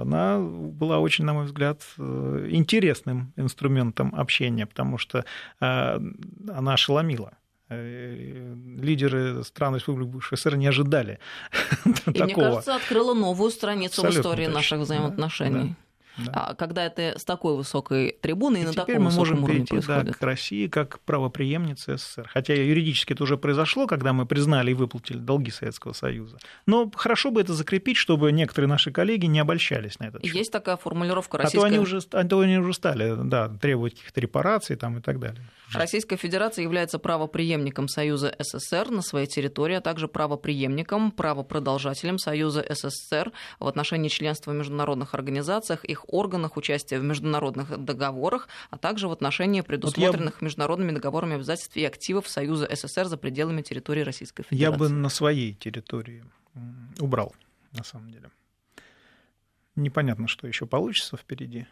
[0.00, 5.24] она была очень, на мой взгляд, э, интересным инструментом общения, потому что
[5.60, 6.00] э,
[6.48, 7.32] она ошеломила
[7.68, 11.20] лидеры стран Республики бывшей СССР не ожидали
[11.84, 12.24] И, такого.
[12.24, 14.58] мне кажется, открыла новую страницу Абсолютно в истории точно.
[14.58, 15.60] наших взаимоотношений.
[15.60, 15.89] Да, да.
[16.18, 16.32] Да.
[16.32, 20.06] А когда это с такой высокой трибуны и, и на таком мы можем перейти происходит.
[20.06, 22.28] да, к России как правоприемнице СССР.
[22.32, 26.38] Хотя юридически это уже произошло, когда мы признали и выплатили долги Советского Союза.
[26.66, 30.34] Но хорошо бы это закрепить, чтобы некоторые наши коллеги не обольщались на этот счет.
[30.34, 31.58] Есть такая формулировка российская...
[31.58, 35.00] А то они уже, а то они уже стали да, требовать каких-то репараций там, и
[35.00, 35.42] так далее.
[35.72, 43.32] Российская Федерация является правоприемником Союза СССР на своей территории, а также правоприемником, правопродолжателем Союза СССР
[43.60, 49.12] в отношении членства в международных организациях, их органах, участия в международных договорах, а также в
[49.12, 50.44] отношении предусмотренных вот я...
[50.44, 54.62] международными договорами обязательств и активов Союза СССР за пределами территории Российской Федерации.
[54.62, 56.24] Я бы на своей территории
[56.98, 57.34] убрал,
[57.72, 58.30] на самом деле.
[59.76, 61.66] Непонятно, что еще получится впереди.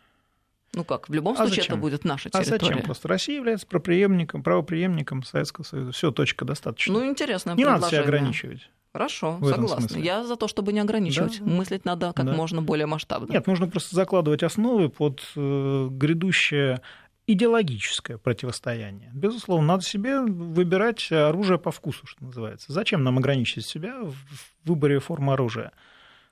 [0.74, 1.74] Ну как, в любом а случае зачем?
[1.74, 2.56] это будет наша территория.
[2.56, 2.82] А зачем?
[2.82, 5.92] Просто Россия является правоприемником, правоприемником Советского Союза.
[5.92, 6.92] Все, точка достаточно.
[6.92, 7.52] Ну, интересно.
[7.52, 8.68] Не надо себя ограничивать.
[8.92, 9.88] Хорошо, согласна.
[9.88, 10.02] Смысле.
[10.02, 11.40] Я за то, чтобы не ограничивать.
[11.40, 11.50] Да?
[11.50, 12.32] Мыслить надо как да.
[12.32, 13.30] можно более масштабно.
[13.30, 16.80] Нет, нужно просто закладывать основы под э, грядущее
[17.26, 19.10] идеологическое противостояние.
[19.12, 22.72] Безусловно, надо себе выбирать оружие по вкусу, что называется.
[22.72, 24.16] Зачем нам ограничивать себя в
[24.64, 25.72] выборе формы оружия?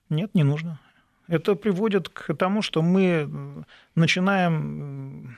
[0.09, 0.81] Нет, не нужно.
[1.29, 3.65] Это приводит к тому, что мы
[3.95, 5.37] начинаем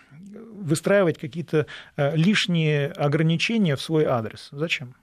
[0.53, 4.49] выстраивать какие-то э, лишние ограничения в свой адрес.
[4.53, 4.95] Зачем?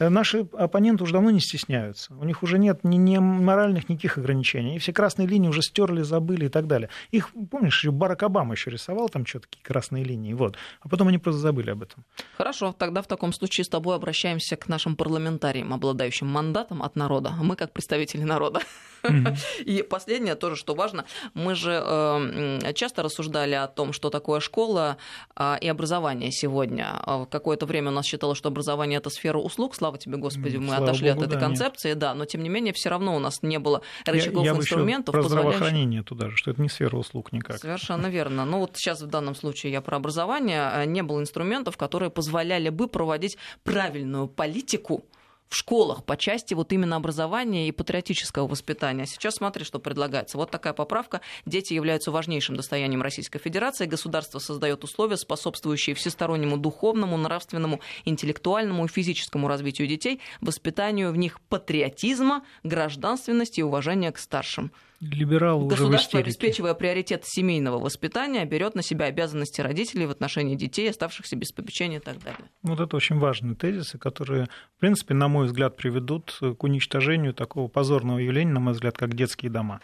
[0.00, 2.14] Э, наши оппоненты уже давно не стесняются.
[2.14, 4.70] У них уже нет ни, ни моральных никаких ограничений.
[4.70, 6.88] Они все красные линии уже стерли, забыли и так далее.
[7.10, 10.32] Их, помнишь, еще Барак Обама еще рисовал там что-то такие красные линии.
[10.32, 10.56] Вот.
[10.80, 12.04] А потом они просто забыли об этом.
[12.36, 17.32] Хорошо, тогда в таком случае с тобой обращаемся к нашим парламентариям, обладающим мандатом от народа.
[17.42, 18.60] Мы как представители народа.
[19.64, 24.96] И последнее тоже, что важно, мы же э, часто рассуждали о том, что такое школа
[25.36, 27.00] э, и образование сегодня.
[27.04, 30.68] А какое-то время у нас считалось, что образование это сфера услуг, слава тебе, Господи, мы
[30.68, 31.98] слава отошли Богу, от этой да, концепции, нет.
[31.98, 35.12] да, но тем не менее все равно у нас не было рычагов, я, я инструментов,
[35.12, 37.58] про здравоохранение туда же, что это не сфера услуг никак.
[37.58, 38.44] Совершенно верно.
[38.44, 42.68] Ну вот сейчас в данном случае я про образование, э, не было инструментов, которые позволяли
[42.68, 45.04] бы проводить правильную политику
[45.50, 49.04] в школах по части вот именно образования и патриотического воспитания.
[49.04, 50.38] Сейчас смотри, что предлагается.
[50.38, 51.20] Вот такая поправка.
[51.44, 53.86] Дети являются важнейшим достоянием Российской Федерации.
[53.86, 61.40] Государство создает условия, способствующие всестороннему духовному, нравственному, интеллектуальному и физическому развитию детей, воспитанию в них
[61.40, 64.70] патриотизма, гражданственности и уважения к старшим.
[65.00, 70.90] Либералы Государство, уже обеспечивая приоритет семейного воспитания, берет на себя обязанности родителей в отношении детей,
[70.90, 72.44] оставшихся без попечения и так далее.
[72.62, 77.68] Вот это очень важные тезисы, которые, в принципе, на мой взгляд, приведут к уничтожению такого
[77.68, 79.80] позорного явления, на мой взгляд, как детские дома.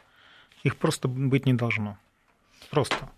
[0.65, 1.97] Их просто быть не должно.
[2.71, 3.09] Просто.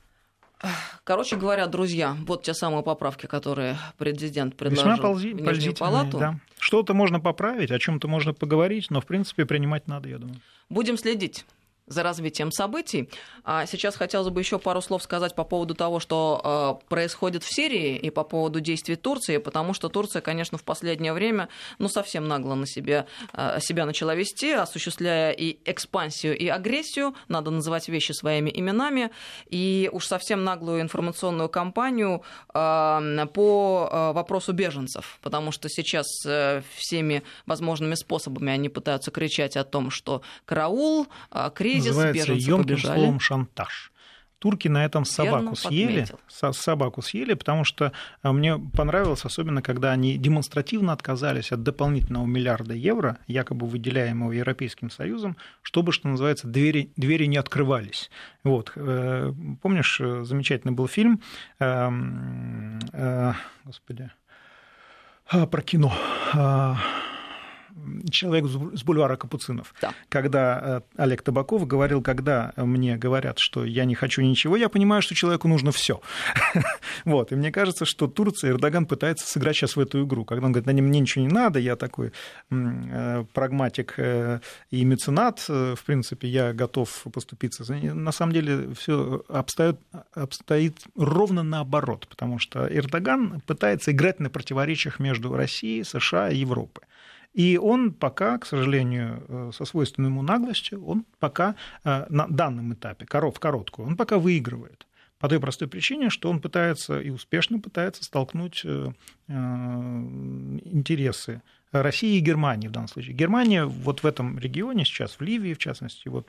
[1.03, 6.19] Короче говоря, друзья, вот те самые поправки, которые президент предложил Весьма ползи- в Нижнюю палату.
[6.19, 6.41] Да.
[6.61, 10.41] Что-то можно поправить, о чем-то можно поговорить, но, в принципе, принимать надо, я думаю.
[10.69, 11.45] Будем следить
[11.89, 13.09] за развитием событий.
[13.45, 17.55] А сейчас хотелось бы еще пару слов сказать по поводу того, что э, происходит в
[17.55, 22.29] Сирии и по поводу действий Турции, потому что Турция, конечно, в последнее время ну, совсем
[22.29, 28.13] нагло на себя, э, себя начала вести, осуществляя и экспансию, и агрессию, надо называть вещи
[28.13, 29.11] своими именами,
[29.49, 32.23] и уж совсем наглую информационную кампанию
[32.53, 39.57] э, по э, вопросу беженцев, потому что сейчас э, всеми возможными способами они пытаются кричать
[39.57, 43.93] о том, что караул, э, кризис, Называется емким словом шантаж.
[44.39, 49.63] Турки на этом собаку Верно съели, со- собаку съели, потому что а, мне понравилось, особенно
[49.63, 56.47] когда они демонстративно отказались от дополнительного миллиарда евро, якобы выделяемого Европейским Союзом, чтобы, что называется,
[56.47, 58.11] двери, двери не открывались.
[58.45, 58.71] Вот.
[58.77, 61.21] э, Помнишь, э, замечательный был фильм,
[61.59, 63.33] эм, э,
[63.65, 64.09] господи,
[65.31, 65.93] а, про кино,
[66.33, 66.77] а,
[68.11, 69.75] человек с бульвара Капуцинов.
[69.81, 69.93] Да.
[70.09, 75.03] Когда э, Олег Табаков говорил, когда мне говорят, что я не хочу ничего, я понимаю,
[75.03, 76.01] что человеку нужно все.
[77.05, 77.33] вот.
[77.33, 80.25] И мне кажется, что Турция, Эрдоган пытается сыграть сейчас в эту игру.
[80.25, 82.13] Когда он говорит, мне ничего не надо, я такой
[82.51, 87.65] э, прагматик э, и меценат, в принципе, я готов поступиться.
[87.73, 89.77] На самом деле все обстоит,
[90.15, 96.88] обстоит ровно наоборот, потому что Эрдоган пытается играть на противоречиях между Россией, США и Европой.
[97.35, 101.55] И он пока, к сожалению, э, со свойственной ему наглостью, он пока
[101.85, 104.87] э, на данном этапе, в короткую, он пока выигрывает.
[105.19, 108.93] По той простой причине, что он пытается и успешно пытается столкнуть э,
[109.29, 113.15] интересы России и Германии в данном случае.
[113.15, 116.27] Германия вот в этом регионе сейчас, в Ливии, в частности, вот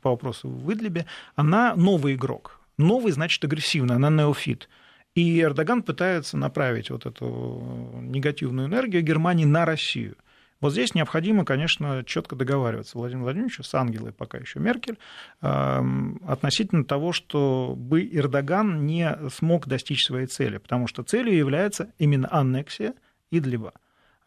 [0.00, 2.60] по вопросу в Идлибе, она новый игрок.
[2.78, 4.68] Новый значит агрессивный, она неофит.
[5.14, 10.16] И Эрдоган пытается направить вот эту негативную энергию Германии на Россию.
[10.62, 14.96] Вот здесь необходимо, конечно, четко договариваться Владимиру Владимировичу с Ангелой, пока еще Меркель,
[15.40, 22.28] эм, относительно того, чтобы Эрдоган не смог достичь своей цели, потому что целью является именно
[22.30, 22.94] аннексия
[23.32, 23.72] Идлиба.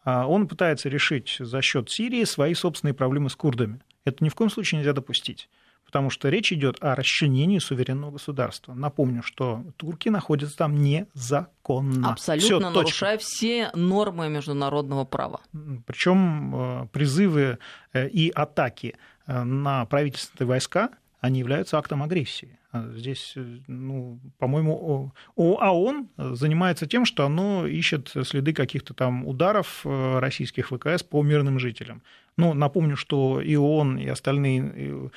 [0.04, 3.80] А Он пытается решить за счет Сирии свои собственные проблемы с курдами.
[4.04, 5.48] Это ни в коем случае нельзя допустить
[5.86, 8.74] потому что речь идет о расчленении суверенного государства.
[8.74, 12.10] Напомню, что турки находятся там незаконно.
[12.12, 12.76] Абсолютно Всё, точка.
[12.78, 15.40] нарушая все нормы международного права.
[15.86, 17.58] Причем призывы
[17.92, 18.94] э, и атаки
[19.26, 22.58] э, на правительственные войска, они являются актом агрессии.
[22.72, 29.26] А Здесь, э, ну, по-моему, О- ОАОН занимается тем, что оно ищет следы каких-то там
[29.26, 32.02] ударов э, российских ВКС по мирным жителям.
[32.38, 35.10] Ну, напомню, что и ООН, и остальные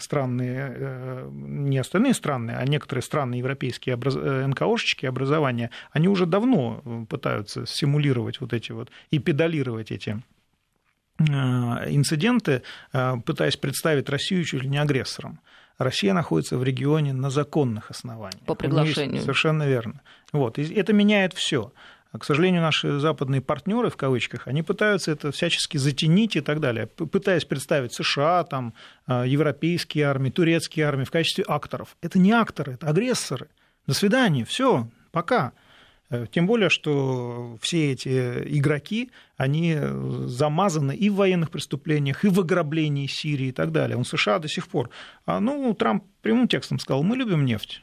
[0.00, 4.16] страны, э, не остальные страны, а некоторые страны европейские образ...
[4.16, 10.20] э, НКОшечки, образования, они уже давно э, пытаются симулировать вот эти вот и педалировать эти
[11.18, 12.62] инциденты,
[13.26, 15.38] пытаясь представить Россию чуть ли не агрессором.
[15.76, 18.40] Россия находится в регионе на законных основаниях.
[18.46, 19.20] По есть- приглашению.
[19.20, 20.00] Совершенно верно.
[20.32, 20.58] Вот.
[20.58, 21.72] И это меняет все.
[22.18, 26.88] К сожалению, наши западные партнеры, в кавычках, они пытаются это всячески затенить и так далее,
[26.88, 28.74] пытаясь представить США, там,
[29.06, 31.96] э, европейские армии, турецкие армии в качестве акторов.
[32.02, 33.46] Это не акторы, это агрессоры.
[33.86, 35.52] До свидания, все, пока.
[36.10, 38.08] Э, Тем более, что все эти
[38.58, 43.96] игроки, они э, замазаны и в военных преступлениях, и в ограблении Сирии и так далее.
[43.96, 44.90] Он США до сих пор.
[45.26, 47.82] А, ну, Трамп прямым текстом сказал, мы любим нефть.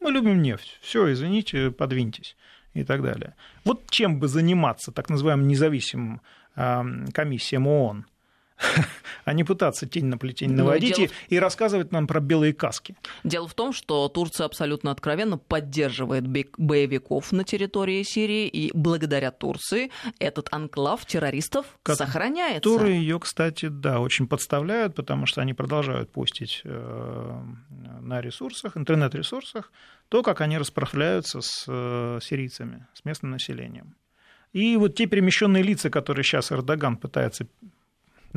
[0.00, 0.78] Мы любим нефть.
[0.82, 2.36] Все, извините, подвиньтесь
[2.76, 3.34] и так далее.
[3.64, 6.20] Вот чем бы заниматься так называемым независимым
[6.56, 8.06] э, комиссиям ООН,
[9.24, 12.54] а не пытаться тень на плетень Ну, наводить дело и, и рассказывать нам про белые
[12.54, 12.96] каски.
[13.24, 19.90] Дело в том, что Турция абсолютно откровенно поддерживает боевиков на территории Сирии, и благодаря Турции
[20.18, 22.70] этот анклав террористов Ко- сохраняется.
[22.70, 27.42] Которые ее, кстати, да, очень подставляют, потому что они продолжают постить э,
[28.00, 29.72] на ресурсах, интернет-ресурсах,
[30.08, 33.96] то, как они расправляются с э, сирийцами, с местным населением.
[34.52, 37.46] И вот те перемещенные лица, которые сейчас Эрдоган пытается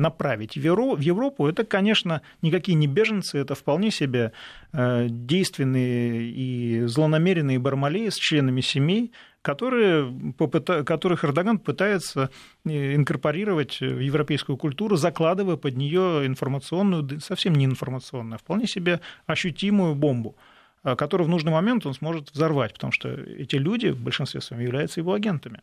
[0.00, 0.60] направить в
[1.00, 4.32] Европу, это, конечно, никакие не беженцы, это вполне себе
[4.72, 10.34] э, действенные и злонамеренные бармалеи с членами семей, которые,
[10.84, 12.30] которых Эрдоган пытается
[12.64, 19.00] э, инкорпорировать в европейскую культуру, закладывая под нее информационную, совсем не информационную, а вполне себе
[19.26, 20.36] ощутимую бомбу
[20.82, 24.62] э, которую в нужный момент он сможет взорвать, потому что эти люди в большинстве своем
[24.62, 25.60] являются его агентами.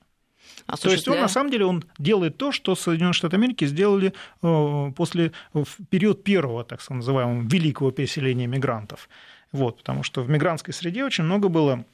[0.81, 4.91] То есть он на самом деле он делает то, что Соединенные Штаты Америки сделали э,
[4.95, 9.09] после в период первого, так называемого, великого переселения мигрантов.
[9.51, 11.85] Вот, потому что в мигрантской среде очень много было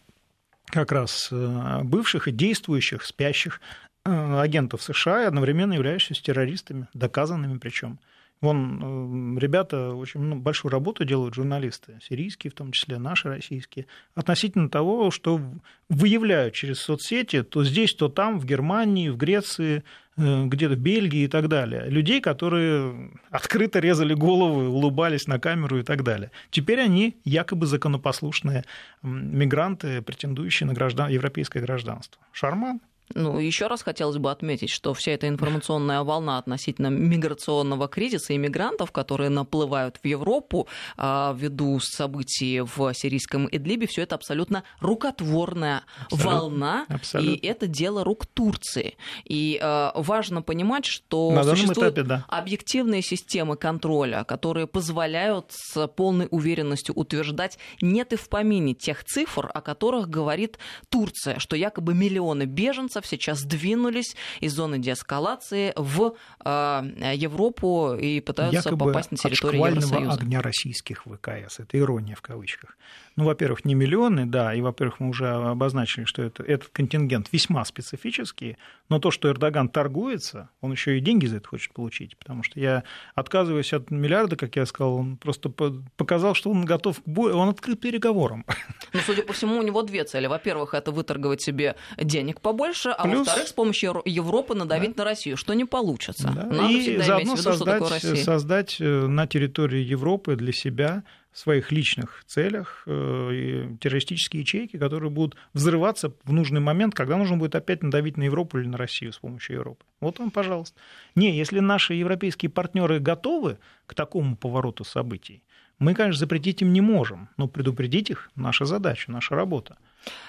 [0.67, 3.61] как раз э, бывших и действующих, спящих
[4.05, 7.99] э, агентов США, одновременно являющихся террористами, доказанными причем.
[8.43, 13.85] Вон, э, ребята очень большую работу делают, журналисты, сирийские в том числе, наши российские,
[14.15, 15.39] относительно того, что
[15.87, 19.85] выявляют через соцсети то здесь, то там, в Германии, в Греции,
[20.17, 21.89] э, где-то в Бельгии и так далее.
[21.89, 26.29] Людей, которые открыто резали головы, улыбались на камеру и так далее.
[26.49, 28.65] Теперь они якобы законопослушные
[29.03, 31.09] мигранты, претендующие на граждан...
[31.09, 32.21] европейское гражданство.
[32.33, 32.81] Шарман.
[33.15, 38.37] Ну, еще раз хотелось бы отметить, что вся эта информационная волна относительно миграционного кризиса и
[38.37, 45.83] мигрантов, которые наплывают в Европу а, ввиду событий в сирийском Идлибе, все это абсолютно рукотворная
[46.05, 46.31] абсолютно.
[46.31, 47.33] волна, абсолютно.
[47.33, 48.97] и это дело рук Турции.
[49.25, 52.25] И а, важно понимать, что На существуют этапе, да.
[52.27, 59.49] объективные системы контроля, которые позволяют с полной уверенностью утверждать, нет и в помине тех цифр,
[59.53, 60.57] о которых говорит
[60.89, 68.19] Турция, что якобы миллионы беженцев беженцев сейчас двинулись из зоны деэскалации в э, Европу и
[68.21, 70.11] пытаются Якобы попасть на территорию от Евросоюза.
[70.13, 71.59] огня российских ВКС.
[71.59, 72.77] Это ирония в кавычках.
[73.15, 77.63] Ну, во-первых, не миллионы, да, и, во-первых, мы уже обозначили, что это, этот контингент весьма
[77.63, 78.57] специфический,
[78.89, 82.59] но то, что Эрдоган торгуется, он еще и деньги за это хочет получить, потому что
[82.59, 82.83] я
[83.13, 87.49] отказываюсь от миллиарда, как я сказал, он просто показал, что он готов к бою, он
[87.49, 88.45] открыт переговорам.
[88.93, 90.27] Ну, судя по всему, у него две цели.
[90.27, 93.19] Во-первых, это выторговать себе денег побольше, а Плюс...
[93.19, 95.03] во-вторых, с помощью Европы надавить да.
[95.03, 96.31] на Россию, что не получится.
[96.35, 96.45] Да.
[96.45, 102.23] Надо и заодно виду, создать, создать э, на территории Европы для себя в своих личных
[102.27, 108.17] целях э, террористические ячейки, которые будут взрываться в нужный момент, когда нужно будет опять надавить
[108.17, 109.83] на Европу или на Россию с помощью Европы.
[109.99, 110.79] Вот вам, пожалуйста.
[111.15, 113.57] Не, если наши европейские партнеры готовы
[113.87, 115.43] к такому повороту событий,
[115.79, 119.77] мы, конечно, запретить им не можем, но предупредить их– наша задача, наша работа.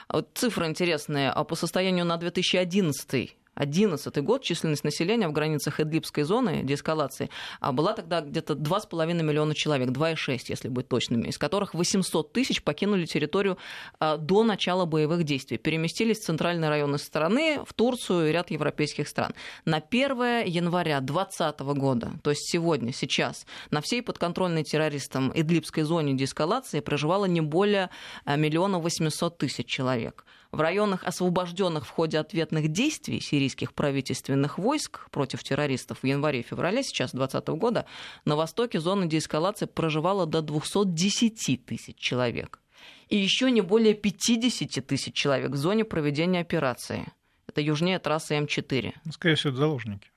[0.08, 1.30] Вот цифры интересные.
[1.30, 7.30] А по состоянию на 2011 2011 год численность населения в границах Эдлибской зоны деэскалации
[7.60, 12.62] а была тогда где-то 2,5 миллиона человек, 2,6, если быть точными, из которых 800 тысяч
[12.62, 13.58] покинули территорию
[13.98, 19.08] а, до начала боевых действий, переместились в центральные районы страны, в Турцию и ряд европейских
[19.08, 19.32] стран.
[19.64, 26.14] На 1 января 2020 года, то есть сегодня, сейчас, на всей подконтрольной террористам Идлибской зоне
[26.14, 27.90] деэскалации проживало не более
[28.24, 30.24] а, миллиона 800 тысяч человек
[30.54, 37.12] в районах, освобожденных в ходе ответных действий сирийских правительственных войск против террористов в январе-феврале сейчас
[37.12, 37.86] 2020 года,
[38.24, 42.60] на востоке зоны деэскалации проживало до 210 тысяч человек.
[43.08, 47.06] И еще не более 50 тысяч человек в зоне проведения операции.
[47.46, 48.94] Это южнее трассы М4.
[49.04, 50.10] Ну, скорее всего, это заложники.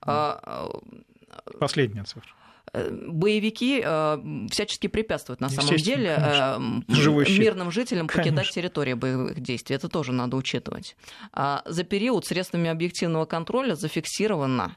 [0.00, 2.30] А, а Последняя цифра.
[2.72, 4.18] Э, боевики э,
[4.50, 6.58] всячески препятствуют на самом деле э,
[6.88, 8.52] мирным жителям покидать конечно.
[8.52, 9.76] территорию боевых действий.
[9.76, 10.96] Это тоже надо учитывать.
[11.32, 14.76] А за период средствами объективного контроля зафиксировано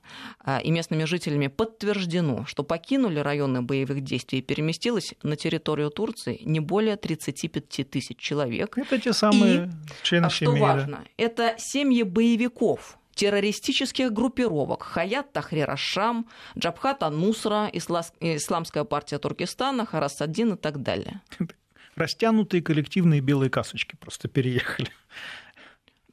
[0.64, 6.60] и местными жителями подтверждено, что покинули районы боевых действий и переместилось на территорию Турции не
[6.60, 8.78] более 35 тысяч человек.
[8.78, 10.56] Это те самые и, члены семьи.
[10.56, 19.86] Что важно, это семьи боевиков, террористических группировок Хаят Тахрир Ашам, Джабхат Нусра, Исламская партия Туркестана,
[19.86, 21.22] Харас-1 и так далее.
[21.96, 24.90] Растянутые коллективные белые касочки просто переехали.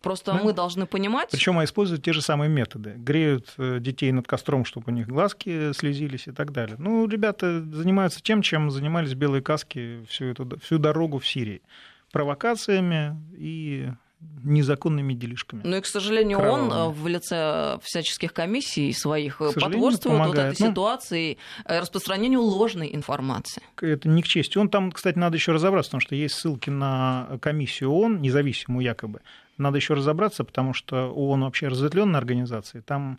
[0.00, 0.42] Просто да?
[0.42, 1.30] мы должны понимать...
[1.30, 2.94] Причем используют те же самые методы.
[2.96, 6.76] Греют э, детей над костром, чтобы у них глазки слезились и так далее.
[6.78, 11.62] Ну, ребята занимаются тем, чем занимались белые каски всю, эту, всю дорогу в Сирии.
[12.12, 13.88] Провокациями и
[14.20, 15.62] незаконными делишками.
[15.64, 16.72] Ну и, к сожалению, кровавыми.
[16.72, 23.62] он в лице всяческих комиссий своих потворствует вот этой ну, ситуации э, распространению ложной информации.
[23.80, 24.58] Это не к чести.
[24.58, 29.20] Он там, кстати, надо еще разобраться, потому что есть ссылки на комиссию ООН, независимую якобы.
[29.56, 32.82] Надо еще разобраться, потому что ООН вообще разветвленная организация.
[32.82, 33.18] Там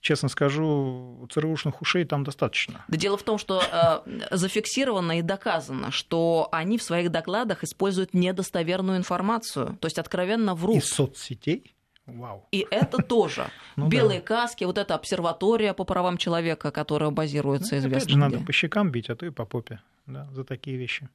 [0.00, 2.84] честно скажу, ЦРУшных ушей там достаточно.
[2.88, 8.14] Да дело в том, что э, зафиксировано и доказано, что они в своих докладах используют
[8.14, 10.76] недостоверную информацию, то есть откровенно врут.
[10.76, 11.74] Из соцсетей?
[12.06, 12.48] Вау.
[12.50, 13.46] И это тоже.
[13.76, 14.26] Ну, Белые да.
[14.26, 19.08] каски, вот эта обсерватория по правам человека, которая базируется, ну, известно надо по щекам бить,
[19.08, 21.08] а то и по попе да, за такие вещи.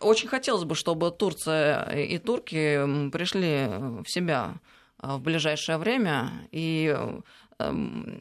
[0.00, 3.68] Очень хотелось бы, чтобы Турция и турки пришли
[4.02, 4.54] в себя
[4.98, 7.24] в ближайшее время и Эм,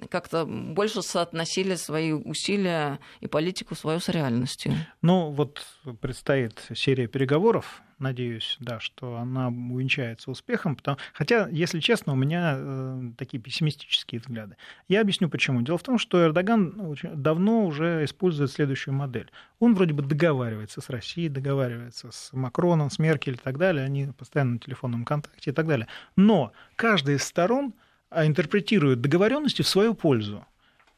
[0.10, 4.74] как-то больше соотносили свои усилия и политику свою с реальностью.
[5.02, 5.66] Ну, вот
[6.02, 7.82] предстоит серия переговоров.
[8.02, 10.76] Надеюсь, да, что она увенчается успехом.
[10.76, 10.98] Потому...
[11.14, 14.58] Хотя, если честно, у меня э, такие пессимистические взгляды.
[14.88, 15.62] Я объясню почему.
[15.62, 19.30] Дело в том, что Эрдоган давно уже использует следующую модель.
[19.60, 23.86] Он вроде бы договаривается с Россией, договаривается с Макроном, с Меркель и так далее.
[23.86, 25.88] Они постоянно на телефонном контакте и так далее.
[26.16, 27.76] Но каждая из сторон
[28.14, 30.46] интерпретирует договоренности в свою пользу.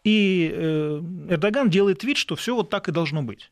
[0.03, 3.51] И э, Эрдоган делает вид, что все вот так и должно быть.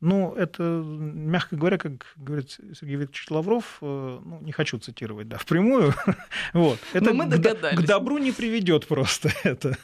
[0.00, 5.38] Ну, это, мягко говоря, как говорит Сергей Викторович Лавров, э, ну, не хочу цитировать, да,
[5.38, 5.94] впрямую,
[6.52, 6.78] вот.
[6.92, 9.76] Это мы к, к добру не приведет просто это.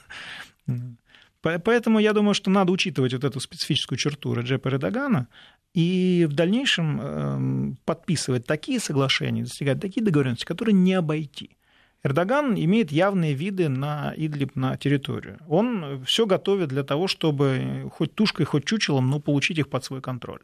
[1.40, 5.28] Поэтому я думаю, что надо учитывать вот эту специфическую черту Реджепа Эрдогана
[5.72, 11.57] и в дальнейшем эм, подписывать такие соглашения, достигать такие договоренности, которые не обойти.
[12.05, 15.38] Эрдоган имеет явные виды на Идлиб, на территорию.
[15.49, 20.01] Он все готовит для того, чтобы хоть тушкой, хоть чучелом, но получить их под свой
[20.01, 20.40] контроль.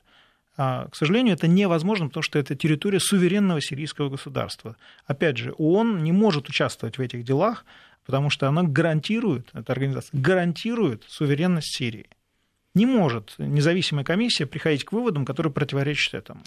[0.56, 4.76] А, к сожалению, это невозможно, потому что это территория суверенного сирийского государства.
[5.06, 7.64] Опять же, ООН не может участвовать в этих делах,
[8.04, 12.06] потому что она гарантирует, эта организация гарантирует суверенность Сирии.
[12.74, 16.42] Не может независимая комиссия приходить к выводам, которые противоречат этому.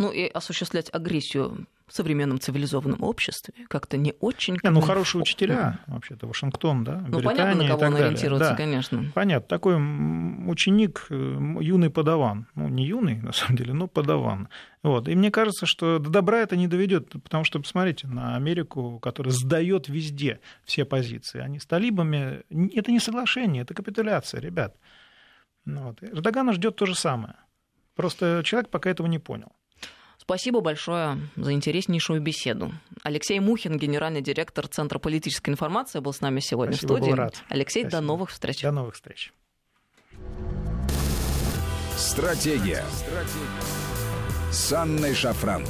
[0.00, 4.56] Ну и осуществлять агрессию в современном цивилизованном обществе как-то не очень...
[4.62, 8.56] Не, ну, хорошие учителя, вообще-то, Вашингтон, да, Ну, понятно, на кого он ориентируется, да.
[8.56, 9.04] конечно.
[9.12, 9.46] Понятно.
[9.46, 11.14] Такой ученик, э,
[11.60, 12.46] юный подаван.
[12.54, 14.48] Ну, не юный, на самом деле, но подаван.
[14.82, 15.06] Вот.
[15.06, 19.34] И мне кажется, что до добра это не доведет, потому что, посмотрите, на Америку, которая
[19.34, 21.40] сдает везде все позиции.
[21.40, 22.42] Они с талибами...
[22.74, 24.76] Это не соглашение, это капитуляция, ребят.
[25.66, 26.02] Ну вот.
[26.02, 27.34] Эрдогана ждет то же самое.
[27.96, 29.52] Просто человек пока этого не понял.
[30.30, 32.70] Спасибо большое за интереснейшую беседу.
[33.02, 37.10] Алексей Мухин, генеральный директор Центра политической информации, был с нами сегодня Спасибо, в студии.
[37.10, 37.42] Был рад.
[37.48, 38.00] Алексей, Спасибо.
[38.00, 38.62] до новых встреч.
[38.62, 39.32] До новых встреч.
[41.96, 42.84] Стратегия.
[42.92, 44.52] Стратегия.
[44.52, 45.64] С Анной Шафран.